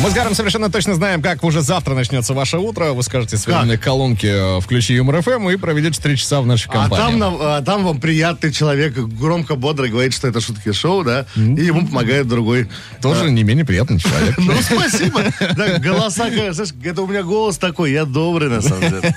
Мы 0.00 0.10
с 0.10 0.14
Гаром 0.14 0.32
совершенно 0.36 0.70
точно 0.70 0.94
знаем, 0.94 1.20
как 1.22 1.42
уже 1.42 1.60
завтра 1.60 1.92
начнется 1.94 2.32
ваше 2.32 2.58
утро. 2.58 2.92
Вы 2.92 3.02
скажете 3.02 3.36
свои 3.36 3.76
колонки 3.76 4.60
«Включи 4.60 4.94
Юмор 4.94 5.22
ФМ» 5.22 5.48
и 5.50 5.56
проведете 5.56 6.00
три 6.00 6.16
часа 6.16 6.40
в 6.40 6.46
нашей 6.46 6.68
А 6.68 6.72
компании. 6.72 7.10
там, 7.10 7.18
нам- 7.18 7.36
а 7.40 7.62
там 7.62 7.84
вам 7.84 8.00
приятный 8.00 8.52
человек 8.52 8.96
громко, 8.96 9.56
бодро 9.56 9.88
говорит, 9.88 10.14
что 10.14 10.28
это 10.28 10.40
шутки 10.40 10.70
шоу, 10.72 11.02
да? 11.02 11.26
И 11.34 11.40
ему 11.64 11.84
помогает 11.84 12.28
другой. 12.28 12.68
Тоже 13.02 13.28
не 13.32 13.42
менее 13.42 13.64
приятный 13.64 13.98
человек. 13.98 14.36
Ну, 14.48 14.52
спасибо. 14.62 15.20
Да, 15.56 15.78
голоса, 15.78 16.30
знаешь, 16.30 16.72
это 16.84 17.02
у 17.02 17.06
меня 17.08 17.22
голос 17.24 17.58
такой, 17.58 17.90
я 17.92 18.04
добрый, 18.04 18.48
на 18.48 18.62
самом 18.62 18.80
деле. 18.80 19.14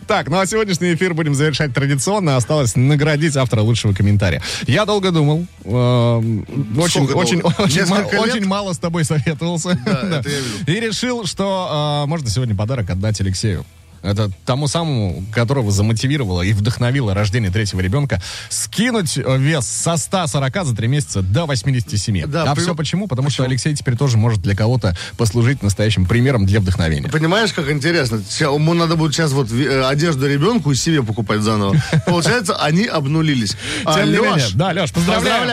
Так, 0.06 0.28
ну 0.28 0.38
а 0.38 0.46
сегодняшний 0.46 0.92
эфир 0.94 1.14
будем 1.14 1.34
завершать 1.34 1.72
традиционно. 1.72 2.36
Осталось 2.36 2.76
наградить 2.76 3.36
автора 3.36 3.62
лучшего 3.62 3.94
комментария. 3.94 4.42
Я 4.66 4.84
долго 4.84 5.10
думал. 5.12 5.46
Очень, 5.64 7.06
очень, 7.12 7.38
лет? 7.38 8.20
очень 8.20 8.46
мало 8.46 8.74
с 8.74 8.78
тобой 8.78 9.04
советовался. 9.04 9.77
И 10.66 10.80
решил, 10.80 11.26
что 11.26 12.04
э, 12.04 12.08
можно 12.08 12.28
сегодня 12.28 12.54
подарок 12.54 12.90
отдать 12.90 13.20
Алексею. 13.20 13.64
Это 14.02 14.30
тому 14.44 14.68
самому, 14.68 15.24
которого 15.32 15.70
замотивировало 15.70 16.42
и 16.42 16.52
вдохновило 16.52 17.14
рождение 17.14 17.50
третьего 17.50 17.80
ребенка, 17.80 18.20
скинуть 18.48 19.18
э, 19.18 19.38
вес 19.38 19.66
со 19.66 19.96
140 19.96 20.64
за 20.66 20.76
3 20.76 20.88
месяца 20.88 21.22
до 21.22 21.46
87. 21.46 22.26
Да, 22.26 22.44
а 22.44 22.54
при- 22.54 22.62
все 22.62 22.74
почему? 22.74 23.08
Потому 23.08 23.30
что 23.30 23.44
Алексей 23.44 23.74
теперь 23.74 23.96
тоже 23.96 24.16
может 24.16 24.40
для 24.40 24.54
кого-то 24.54 24.96
послужить 25.16 25.62
настоящим 25.62 26.06
примером 26.06 26.46
для 26.46 26.60
вдохновения. 26.60 27.08
Понимаешь, 27.08 27.52
как 27.52 27.70
интересно? 27.70 28.22
Ему 28.40 28.74
надо 28.74 28.96
будет 28.96 29.14
сейчас 29.14 29.32
вот 29.32 29.50
э, 29.52 29.84
одежду 29.84 30.28
ребенку 30.28 30.70
и 30.72 30.74
себе 30.74 31.02
покупать 31.02 31.40
заново. 31.40 31.76
Получается, 32.06 32.56
они 32.56 32.86
обнулились. 32.86 33.56
А, 33.84 34.04
менее, 34.04 34.46
да, 34.54 34.68
Леш, 34.68 34.92
поздравляем. 34.92 35.48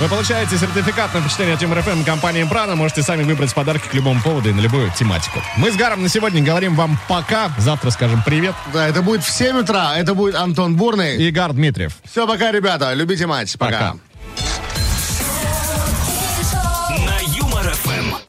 Вы 0.00 0.08
получаете 0.08 0.56
сертификат 0.56 1.12
на 1.12 1.20
впечатление 1.20 1.56
от 1.56 1.62
Юмор 1.62 1.82
ФМ 1.82 2.04
компании 2.04 2.40
Импрана. 2.42 2.74
Можете 2.74 3.02
сами 3.02 3.22
выбрать 3.22 3.52
подарки 3.52 3.86
к 3.86 3.92
любому 3.92 4.22
поводу 4.22 4.48
и 4.48 4.52
на 4.54 4.60
любую 4.60 4.90
тематику. 4.98 5.42
Мы 5.58 5.70
с 5.70 5.76
Гаром 5.76 6.02
на 6.02 6.08
сегодня 6.08 6.42
говорим 6.42 6.74
вам 6.74 6.98
пока. 7.06 7.52
Завтра 7.70 7.90
скажем 7.90 8.20
привет. 8.26 8.56
Да, 8.74 8.88
это 8.88 9.00
будет 9.00 9.22
в 9.22 9.30
7 9.30 9.58
утра. 9.58 9.96
Это 9.96 10.12
будет 10.14 10.34
Антон 10.34 10.74
Бурный. 10.74 11.16
И 11.18 11.30
Гар 11.30 11.52
Дмитриев. 11.52 11.98
Все, 12.02 12.26
пока, 12.26 12.50
ребята. 12.50 12.92
Любите 12.94 13.28
мать. 13.28 13.54
Пока. 13.56 13.92
пока. 13.92 13.96